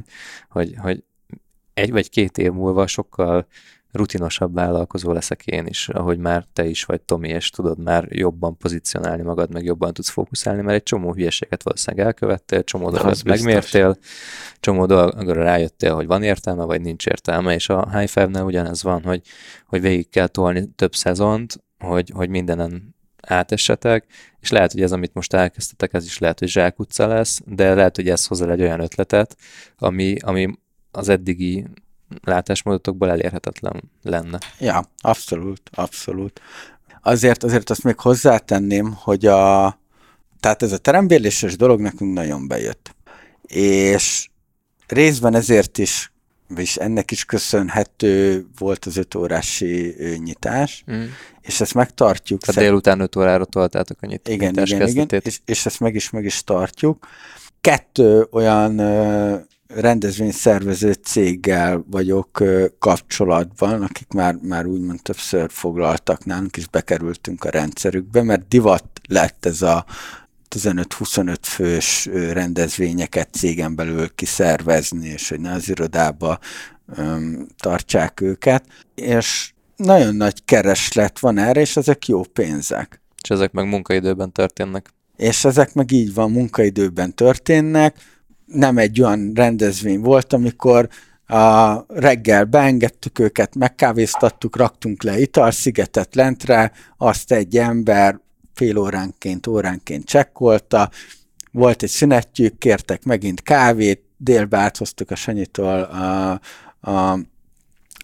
[0.49, 1.03] hogy, hogy
[1.73, 3.47] egy vagy két év múlva sokkal
[3.91, 8.57] rutinosabb vállalkozó leszek én is, ahogy már te is vagy, Tomi, és tudod már jobban
[8.57, 13.97] pozícionálni magad, meg jobban tudsz fókuszálni, mert egy csomó hülyeséget valószínűleg elkövettél, csomó dolgot megmértél,
[14.59, 19.03] csomó dologra rájöttél, hogy van értelme, vagy nincs értelme, és a High Five-nál ugyanez van,
[19.03, 19.21] hogy,
[19.65, 24.05] hogy végig kell tolni több szezont, hogy, hogy mindenen átessetek,
[24.39, 27.95] és lehet, hogy ez, amit most elkezdtetek, ez is lehet, hogy zsákutca lesz, de lehet,
[27.95, 29.35] hogy ez hozzá egy olyan ötletet,
[29.77, 30.57] ami, ami
[30.91, 31.65] az eddigi
[32.23, 34.37] látásmódotokból elérhetetlen lenne.
[34.59, 36.41] Ja, abszolút, abszolút.
[37.01, 39.79] Azért, azért azt még hozzátenném, hogy a,
[40.39, 42.95] tehát ez a terembérléses dolog nekünk nagyon bejött.
[43.47, 44.29] És
[44.87, 46.11] részben ezért is,
[46.55, 51.03] és ennek is köszönhető volt az öt órási nyitás, mm.
[51.41, 52.41] és ezt megtartjuk.
[52.41, 56.09] Tehát délután öt órára toltátok a nyitás Igen, igen, igen, és, és ezt meg is,
[56.09, 57.07] meg is tartjuk.
[57.61, 58.79] Kettő olyan
[59.75, 62.43] rendezvényszervező céggel vagyok
[62.79, 69.45] kapcsolatban, akik már, már úgymond többször foglaltak nálunk, és bekerültünk a rendszerükbe, mert divat lett
[69.45, 69.85] ez a
[70.55, 76.39] 15-25 fős rendezvényeket cégen belül kiszervezni, és hogy ne az irodába
[76.95, 78.65] öm, tartsák őket,
[78.95, 83.01] és nagyon nagy kereslet van erre, és ezek jó pénzek.
[83.23, 84.93] És ezek meg munkaidőben történnek.
[85.17, 87.95] És ezek meg így van, munkaidőben történnek,
[88.51, 90.89] nem egy olyan rendezvény volt, amikor
[91.27, 98.19] a reggel beengedtük őket, megkávéztattuk, raktunk le italszigetet lentre, azt egy ember
[98.53, 100.89] fél óránként, óránként csekkolta,
[101.51, 106.39] volt egy szünetjük, kértek megint kávét, délbe áthoztuk a Sanyitól a,
[106.91, 107.19] a,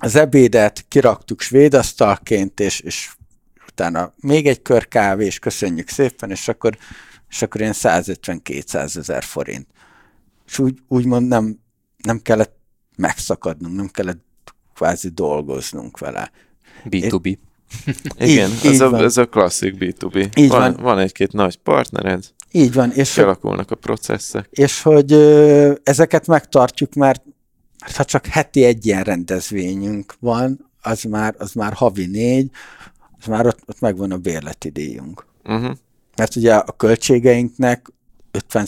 [0.02, 3.10] az ebédet, kiraktuk svédasztalként, és, és
[3.68, 6.78] utána még egy kör kávé, és köszönjük szépen, és akkor,
[7.30, 9.68] és akkor ilyen 150-200 ezer forint
[10.48, 11.60] és úgy, úgymond nem,
[11.98, 12.58] nem kellett
[12.98, 14.24] megszakadnunk, nem kellett
[14.76, 16.32] kvázi dolgoznunk vele.
[16.90, 17.38] B2B.
[18.18, 20.38] Igen, így, ez, így a, ez a klasszik B2B.
[20.38, 20.84] Így van, van.
[20.84, 22.24] van egy-két nagy partnered,
[22.56, 22.92] így van.
[22.92, 24.48] És kialakulnak a processzek.
[24.50, 27.24] És hogy ö, ezeket megtartjuk, mert,
[27.82, 32.50] mert ha csak heti egy ilyen rendezvényünk van, az már, az már havi négy,
[33.20, 35.26] az már ott, ott megvan a bérleti díjunk.
[35.44, 35.76] Uh-huh.
[36.16, 37.92] Mert ugye a költségeinknek
[38.32, 38.68] 50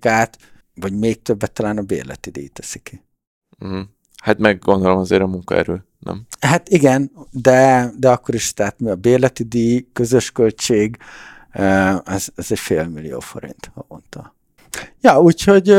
[0.00, 0.38] át
[0.74, 3.02] vagy még többet talán a bérleti díj teszi ki.
[3.58, 3.82] Uh-huh.
[4.22, 6.26] Hát meg gondolom azért a munkaerő, nem?
[6.40, 10.96] Hát igen, de, de akkor is, tehát mi a bérleti díj, közös költség,
[12.04, 14.34] ez, ez egy fél millió forint havonta.
[15.00, 15.76] Ja, úgyhogy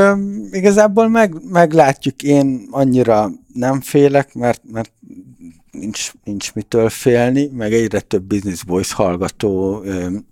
[0.51, 4.91] igazából meg, meglátjuk, én annyira nem félek, mert, mert
[5.79, 9.83] nincs, nincs mitől félni, meg egyre több Business Boys hallgató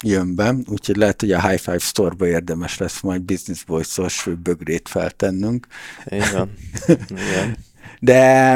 [0.04, 4.90] jön be, úgyhogy lehet, hogy a High Five Store-ba érdemes lesz majd Business Boys-os bögrét
[4.90, 5.68] feltennünk.
[6.06, 6.54] Igen.
[7.10, 7.58] Igen.
[8.00, 8.56] De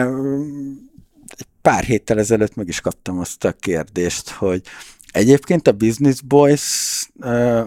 [1.27, 4.61] egy pár héttel ezelőtt meg is kaptam azt a kérdést, hogy
[5.17, 7.09] Egyébként a Business Boys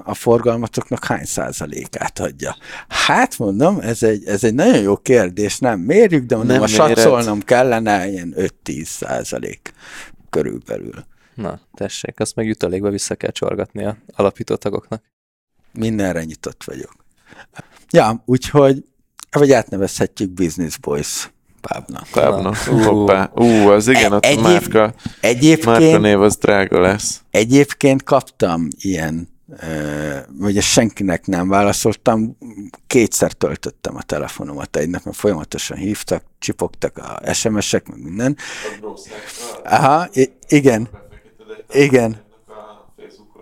[0.04, 2.56] a forgalmatoknak hány százalékát adja?
[2.88, 6.66] Hát mondom, ez egy, ez egy nagyon jó kérdés, nem mérjük, de mondom, nem a
[6.66, 8.34] satszolnom kellene ilyen
[8.64, 9.72] 5-10 százalék
[10.30, 11.04] körülbelül.
[11.34, 15.02] Na, tessék, azt meg jutalékba vissza kell csorgatni a alapító tagoknak.
[15.72, 16.94] Mindenre nyitott vagyok.
[17.90, 18.84] Ja, úgyhogy,
[19.30, 21.30] vagy átnevezhetjük Business Boys
[21.60, 22.02] Pábna.
[22.12, 22.52] Pábna.
[22.84, 23.30] Hoppá.
[23.34, 27.22] Ú, az igen, ott Egyéb, márka, egyébként, márka név az drága lesz.
[27.30, 29.28] Egyébként kaptam ilyen,
[30.38, 32.36] vagy ezt senkinek nem válaszoltam,
[32.86, 38.36] kétszer töltöttem a telefonomat egynek, mert folyamatosan hívtak, csipogtak a SMS-ek, meg minden.
[39.64, 40.08] Aha,
[40.48, 40.88] igen,
[41.70, 42.28] igen.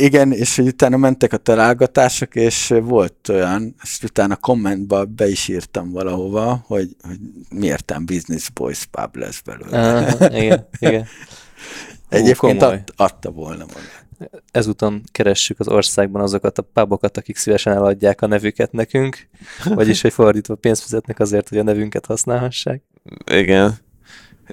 [0.01, 5.49] Igen, és hogy utána mentek a találgatások, és volt olyan, ezt utána kommentbe be is
[5.49, 7.19] írtam valahova, hogy, hogy
[7.51, 10.15] miért Business Boys pub lesz belőle.
[10.15, 11.07] Uh, igen, igen.
[12.09, 14.07] Egyébként ad, adta volna magát.
[14.51, 19.29] Ezúton keressük az országban azokat a pubokat, akik szívesen eladják a nevüket nekünk,
[19.65, 22.83] vagyis, hogy fordítva pénzt fizetnek azért, hogy a nevünket használhassák.
[23.27, 23.75] Igen,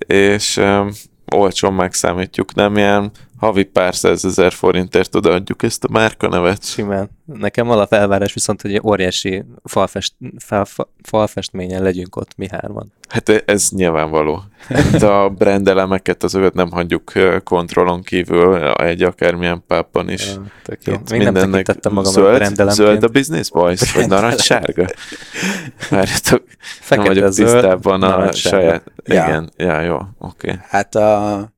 [0.07, 0.91] és um,
[1.35, 6.63] olcsón megszámítjuk, nem ilyen havi pár százezer forintért odaadjuk ezt a márkanevet.
[6.65, 7.09] Simán.
[7.25, 10.65] Nekem felvárás viszont, hogy egy óriási falfest, fal,
[11.03, 12.93] falfestményen legyünk ott mi hárman.
[13.09, 14.43] Hát ez nyilvánvaló.
[14.67, 17.11] Hát a brandelemeket azokat nem hagyjuk
[17.43, 20.33] kontrollon kívül egy akármilyen pápban is.
[20.83, 24.86] Ja, Még mindennek nem magam zöld, a zöld a business boys, vagy narancssárga?
[25.89, 28.91] Várjatok, Fekete, nem vagyok zöld, tisztában a saját...
[29.03, 29.23] Ja.
[29.23, 30.49] Igen, ja, jó, oké.
[30.49, 30.59] Okay.
[30.69, 31.54] Hát a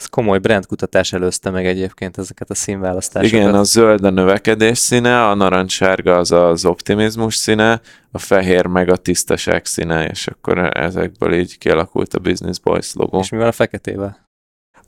[0.00, 3.40] Ez komoly brandkutatás előzte meg egyébként ezeket a színválasztásokat.
[3.40, 7.80] Igen, a zöld a növekedés színe, a narancssárga az az optimizmus színe,
[8.10, 13.20] a fehér meg a tisztaság színe, és akkor ezekből így kialakult a Business Boys logó.
[13.20, 14.28] És mi van a feketével?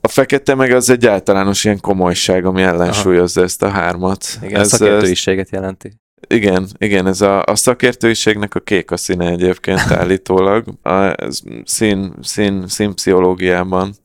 [0.01, 3.49] A fekete meg az egy általános ilyen komolyság, ami ellensúlyozza Aha.
[3.49, 4.25] ezt a hármat.
[4.41, 5.93] Igen, ez, a szakértőiséget jelenti.
[6.27, 10.65] Igen, igen, ez a, a szakértőiségnek a kék a színe egyébként állítólag.
[10.81, 13.95] A, ez szín, szín, színpszichológiában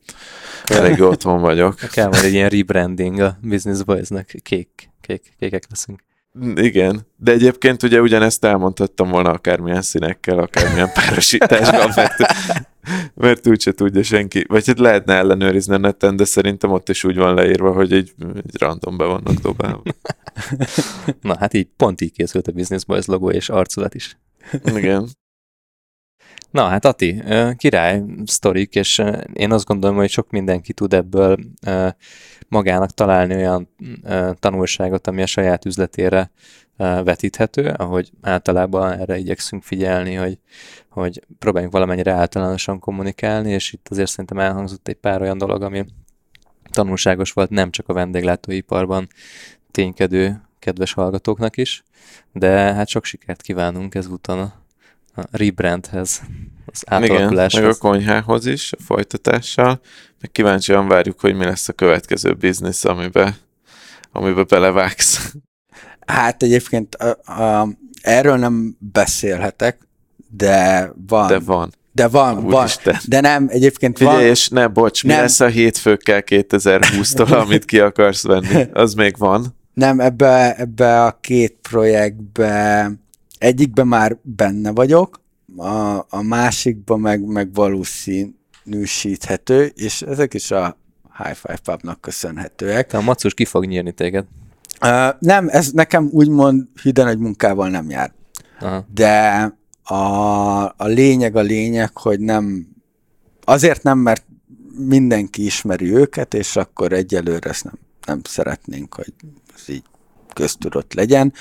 [0.71, 1.75] elég otthon vagyok.
[1.93, 6.07] Kell majd egy ilyen rebranding a Business Boys-nek, kék, kék, kékek leszünk.
[6.55, 12.17] Igen, de egyébként ugye ugyanezt elmondhattam volna akármilyen színekkel, akármilyen párosításban, mert,
[13.15, 14.45] mert úgyse tudja senki.
[14.49, 18.15] Vagy hát lehetne ellenőrizni a neten, de szerintem ott is úgy van leírva, hogy egy,
[18.35, 19.83] egy random be vannak dobálva.
[21.21, 24.19] Na hát így pont így készült a Business Boys logó és arculat is.
[24.75, 25.09] Igen.
[26.51, 27.23] Na hát Ati,
[27.57, 31.39] király sztorik, és én azt gondolom, hogy sok mindenki tud ebből
[32.49, 33.69] magának találni olyan
[34.39, 36.31] tanulságot, ami a saját üzletére
[36.77, 40.39] vetíthető, ahogy általában erre igyekszünk figyelni, hogy,
[40.89, 45.85] hogy próbáljunk valamennyire általánosan kommunikálni, és itt azért szerintem elhangzott egy pár olyan dolog, ami
[46.71, 49.09] tanulságos volt nem csak a vendéglátóiparban
[49.71, 51.83] ténykedő kedves hallgatóknak is,
[52.33, 54.53] de hát sok sikert kívánunk ezúton a,
[55.19, 56.21] a rebrandhez,
[56.67, 57.53] az átalakuláshoz.
[57.53, 59.81] Igen, meg a konyhához is, a folytatással,
[60.21, 63.37] meg kíváncsian várjuk, hogy mi lesz a következő biznisz, amiben,
[64.13, 65.33] amiben belevágsz.
[66.07, 67.69] Hát egyébként a, a,
[68.03, 69.79] erről nem beszélhetek,
[70.31, 71.27] de van.
[71.27, 71.73] De van.
[71.93, 72.67] De van, Úgy van.
[72.67, 72.97] Isten.
[73.07, 74.27] De nem, egyébként Figyelj, van.
[74.27, 75.21] és ne, bocs, mi nem.
[75.21, 78.67] lesz a hétfőkkel 2020-tól, amit ki akarsz venni?
[78.73, 79.57] Az még van?
[79.75, 82.91] Nem, ebbe, ebbe a két projektbe
[83.39, 85.21] egyikben már benne vagyok,
[85.57, 90.79] a, a másikban meg, meg valószínűsíthető, és ezek is a
[91.17, 92.87] High Five Pubnak köszönhetőek.
[92.87, 94.25] Te a macus ki fog nyírni téged.
[94.81, 98.13] Uh, nem, ez nekem úgymond hűden egy munkával nem jár.
[98.61, 98.87] Aha.
[98.95, 99.43] De
[99.83, 99.95] a,
[100.63, 102.69] a lényeg a lényeg, hogy nem,
[103.45, 104.27] azért nem, mert
[104.77, 109.13] mindenki ismeri őket, és akkor egyelőre ezt nem, nem szeretnénk, hogy
[109.57, 109.85] ez így
[110.39, 111.33] köztudott legyen,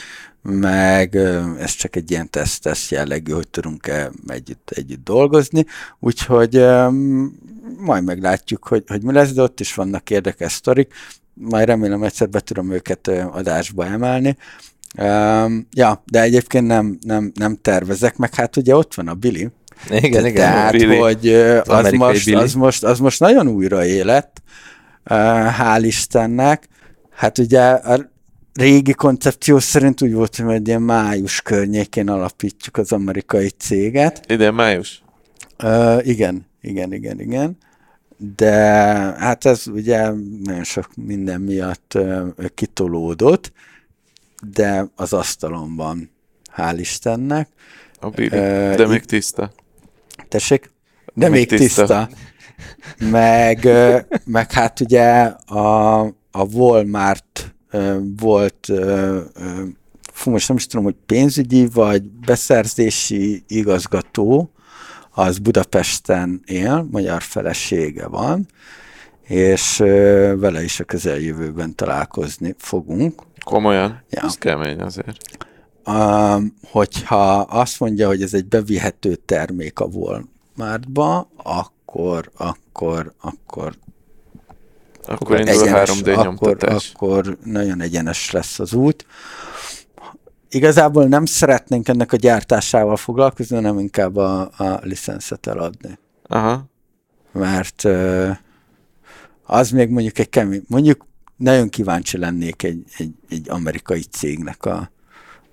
[0.42, 1.16] meg
[1.60, 5.66] ez csak egy ilyen teszt-teszt jellegű, hogy tudunk-e együtt, együtt dolgozni,
[6.00, 6.66] úgyhogy
[7.78, 10.94] majd meglátjuk, hogy, hogy mi lesz, de ott is vannak érdekes sztorik,
[11.34, 14.38] majd remélem egyszer be tudom őket adásba emelni.
[14.98, 19.48] Um, ja, de egyébként nem, nem, nem tervezek, meg hát ugye ott van a Billy.
[19.90, 20.34] Igen, igen.
[20.34, 20.98] Tehát, Billy.
[20.98, 24.42] hogy az, az, most, az, most, az most nagyon újra élet,
[25.10, 26.68] hál' Istennek.
[27.10, 28.16] Hát ugye a
[28.58, 34.32] régi koncepció szerint úgy volt, hogy egy ilyen május környékén alapítjuk az amerikai céget.
[34.32, 35.04] Ide május?
[35.64, 37.58] Uh, igen, igen, igen, igen
[38.36, 38.52] de
[39.18, 40.12] hát ez ugye
[40.44, 43.52] nagyon sok minden miatt uh, kitolódott,
[44.52, 46.12] de az asztalon van,
[46.56, 47.50] hál' Istennek.
[48.00, 49.52] A Billy, uh, de még tiszta.
[50.28, 50.72] Tessék?
[51.14, 51.82] De még, még tiszta.
[51.86, 52.10] tiszta.
[53.12, 53.68] meg,
[54.26, 56.00] meg hát ugye a,
[56.32, 57.56] a Walmart
[58.18, 58.72] volt
[60.14, 64.52] fú, most nem is tudom, hogy pénzügyi vagy beszerzési igazgató,
[65.12, 68.48] az Budapesten él, magyar felesége van,
[69.28, 69.78] és
[70.38, 73.22] vele is a közeljövőben találkozni fogunk.
[73.46, 74.04] Komolyan?
[74.10, 74.22] Ja.
[74.22, 75.18] Ez kemény azért.
[75.86, 83.74] Um, hogyha azt mondja, hogy ez egy bevihető termék a Walmartba, akkor, akkor, akkor
[85.08, 86.58] akkor indul egyenes, a 3D akkor,
[86.94, 89.06] akkor nagyon egyenes lesz az út
[90.50, 95.98] igazából nem szeretnénk ennek a gyártásával foglalkozni, hanem inkább a, a licenszet eladni.
[96.24, 96.66] Aha.
[97.32, 97.84] Mert
[99.44, 101.06] az még mondjuk egy kemény, mondjuk
[101.36, 104.92] nagyon kíváncsi lennék egy, egy, egy amerikai cégnek a,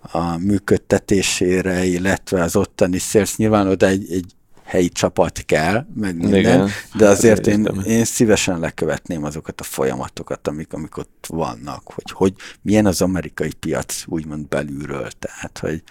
[0.00, 3.36] a működtetésére, illetve az ottani sales.
[3.36, 4.32] Nyilván oda egy, egy
[4.64, 10.48] helyi csapat kell, meg minden, Igen, de azért én, én szívesen lekövetném azokat a folyamatokat,
[10.48, 15.82] amik, amik ott vannak, hogy, hogy milyen az amerikai piac úgymond belülről, tehát, hogy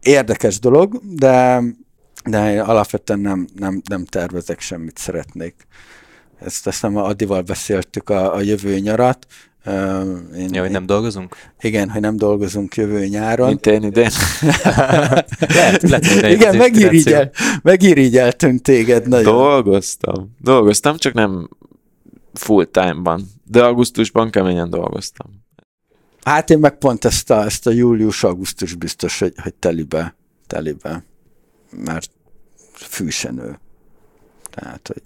[0.00, 1.62] érdekes dolog, de,
[2.24, 5.66] de alapvetően nem, nem, nem tervezek semmit, szeretnék.
[6.38, 9.26] Ezt azt hiszem, Adival beszéltük a, a jövő nyarat,
[10.36, 11.36] én, ja, hogy nem dolgozunk?
[11.60, 13.48] Igen, hogy nem dolgozunk jövő nyáron.
[13.48, 14.10] Mint én idén.
[15.38, 17.30] lehet, lehet, igen, megirigyel,
[17.62, 19.34] megirigyeltünk téged nagyon.
[19.34, 20.34] Dolgoztam.
[20.40, 21.48] Dolgoztam, csak nem
[22.32, 23.22] full time-ban.
[23.44, 25.26] De augusztusban keményen dolgoztam.
[26.24, 31.04] Hát én meg pont ezt a, ezt a július-augusztus biztos, hogy, hogy telibe, telibe.
[31.70, 32.10] Mert
[32.72, 33.58] fűsenő.
[34.50, 35.02] Tehát, hogy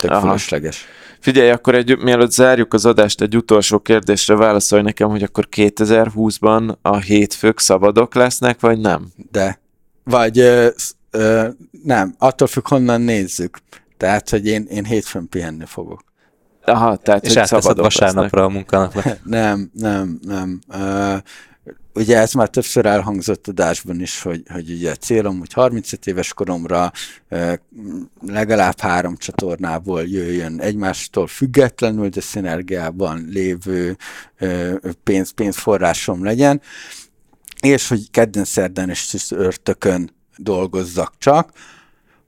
[0.00, 0.20] tök Aha.
[0.20, 0.86] fölösleges.
[1.20, 6.74] Figyelj, akkor egy, mielőtt zárjuk az adást, egy utolsó kérdésre válaszolj nekem, hogy akkor 2020-ban
[6.82, 9.12] a hétfők szabadok lesznek, vagy nem?
[9.30, 9.60] De,
[10.04, 10.68] vagy ö,
[11.10, 11.48] ö,
[11.82, 13.58] nem, attól függ, honnan nézzük.
[13.96, 16.04] Tehát, hogy én, én hétfőn pihenni fogok.
[16.64, 19.04] Aha, tehát És hogy szabadok vasárnapra a munkanapnak.
[19.24, 20.60] Nem, nem, nem.
[20.72, 21.14] Ö,
[21.94, 26.32] ugye ez már többször elhangzott adásban is, hogy, hogy ugye a célom, hogy 35 éves
[26.32, 26.92] koromra
[28.26, 33.96] legalább három csatornából jöjjön egymástól függetlenül, de szinergiában lévő
[35.02, 36.60] pénz, pénzforrásom legyen,
[37.60, 41.52] és hogy kedden, szerdán és csütörtökön dolgozzak csak.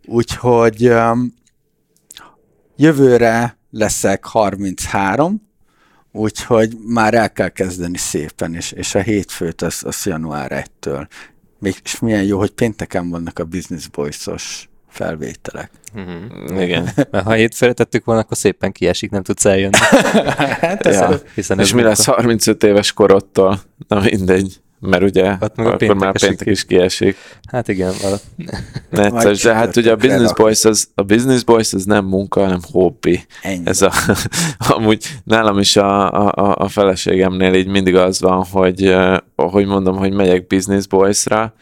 [0.04, 0.92] Úgyhogy
[2.76, 5.42] jövőre leszek 33,
[6.16, 11.06] úgyhogy már el kell kezdeni szépen, és, és a hétfőt az, az január 1-től.
[11.58, 15.70] Még, és milyen jó, hogy pénteken vannak a Business Boys-os felvételek.
[15.94, 16.58] Mhm.
[16.60, 16.88] Igen.
[17.10, 19.76] Mert ha hétfőre tettük volna, akkor szépen kiesik, nem tudsz eljönni.
[20.60, 21.20] hát Ja.
[21.34, 23.60] Hiszen És ez mi lesz 35 éves korodtól?
[23.88, 24.60] Na mindegy.
[24.80, 27.16] Mert ugye Ott meg a akkor már péntek is kiesik.
[27.50, 28.16] Hát igen, vala.
[28.90, 30.32] Necces, de hát ugye a Business.
[30.32, 33.26] Boys az, a Business Boys az nem munka, hanem hobbi.
[33.42, 33.62] Ennyi.
[33.64, 33.92] Ez a,
[34.74, 38.96] amúgy nálam is a, a, a feleségemnél így mindig az van, hogy,
[39.36, 41.54] hogy mondom, hogy megyek Business Boys-ra,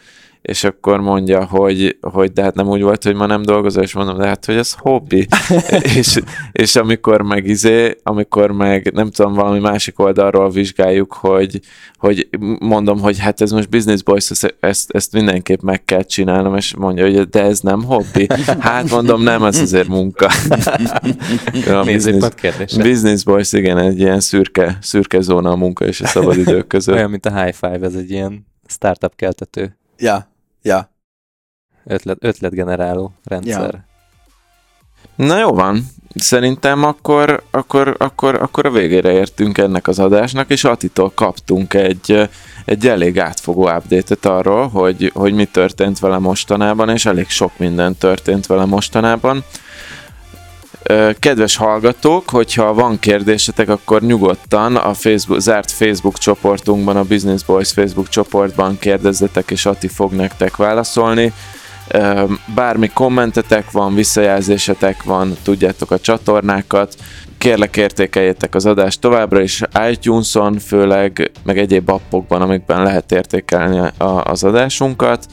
[0.45, 3.93] és akkor mondja, hogy, hogy de hát nem úgy volt, hogy ma nem dolgozol, és
[3.93, 5.27] mondom, de hát, hogy ez hobbi.
[5.97, 6.19] és,
[6.51, 11.59] és amikor meg izé, amikor meg nem tudom, valami másik oldalról vizsgáljuk, hogy,
[11.97, 12.29] hogy
[12.59, 16.75] mondom, hogy hát ez most Business Boys, ezt, ezt, ezt mindenképp meg kell csinálnom, és
[16.75, 18.27] mondja, hogy de ez nem hobbi.
[18.59, 20.29] Hát mondom, nem, ez azért munka.
[21.67, 22.83] A Nézőpont kérdése.
[22.83, 26.95] Business Boys, igen, egy ilyen szürke, szürke zóna a munka és a szabadidők között.
[26.95, 30.34] Olyan, mint a High Five, ez egy ilyen startup keltető Ja,
[30.65, 30.89] ja.
[31.83, 33.85] ötlet, ötletgeneráló rendszer.
[35.15, 35.85] Na jó van,
[36.15, 42.29] szerintem akkor, akkor, akkor, akkor a végére értünk ennek az adásnak, és Atitól kaptunk egy,
[42.65, 47.95] egy elég átfogó update arról, hogy, hogy mi történt vele mostanában, és elég sok minden
[47.95, 49.43] történt vele mostanában.
[51.19, 57.71] Kedves hallgatók, hogyha van kérdésetek, akkor nyugodtan a Facebook, zárt Facebook csoportunkban, a Business Boys
[57.71, 61.33] Facebook csoportban kérdezzetek, és Ati fog nektek válaszolni.
[62.55, 66.95] Bármi kommentetek van, visszajelzésetek van, tudjátok a csatornákat,
[67.37, 73.91] kérlek értékeljétek az adást továbbra is iTunes-on, főleg, meg egyéb appokban, amikben lehet értékelni
[74.23, 75.27] az adásunkat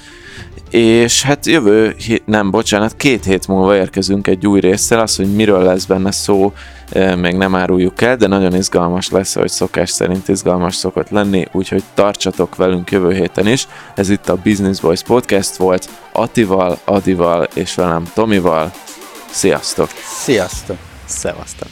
[0.72, 5.34] és hát jövő, hét, nem, bocsánat, két hét múlva érkezünk egy új résszel, az, hogy
[5.34, 6.52] miről lesz benne szó,
[7.16, 11.82] még nem áruljuk el, de nagyon izgalmas lesz, hogy szokás szerint izgalmas szokott lenni, úgyhogy
[11.94, 13.68] tartsatok velünk jövő héten is.
[13.94, 18.72] Ez itt a Business Boys Podcast volt, Atival, Adival és velem Tomival.
[19.30, 19.88] Sziasztok!
[20.22, 20.76] Sziasztok!
[21.04, 21.68] Szevasztok.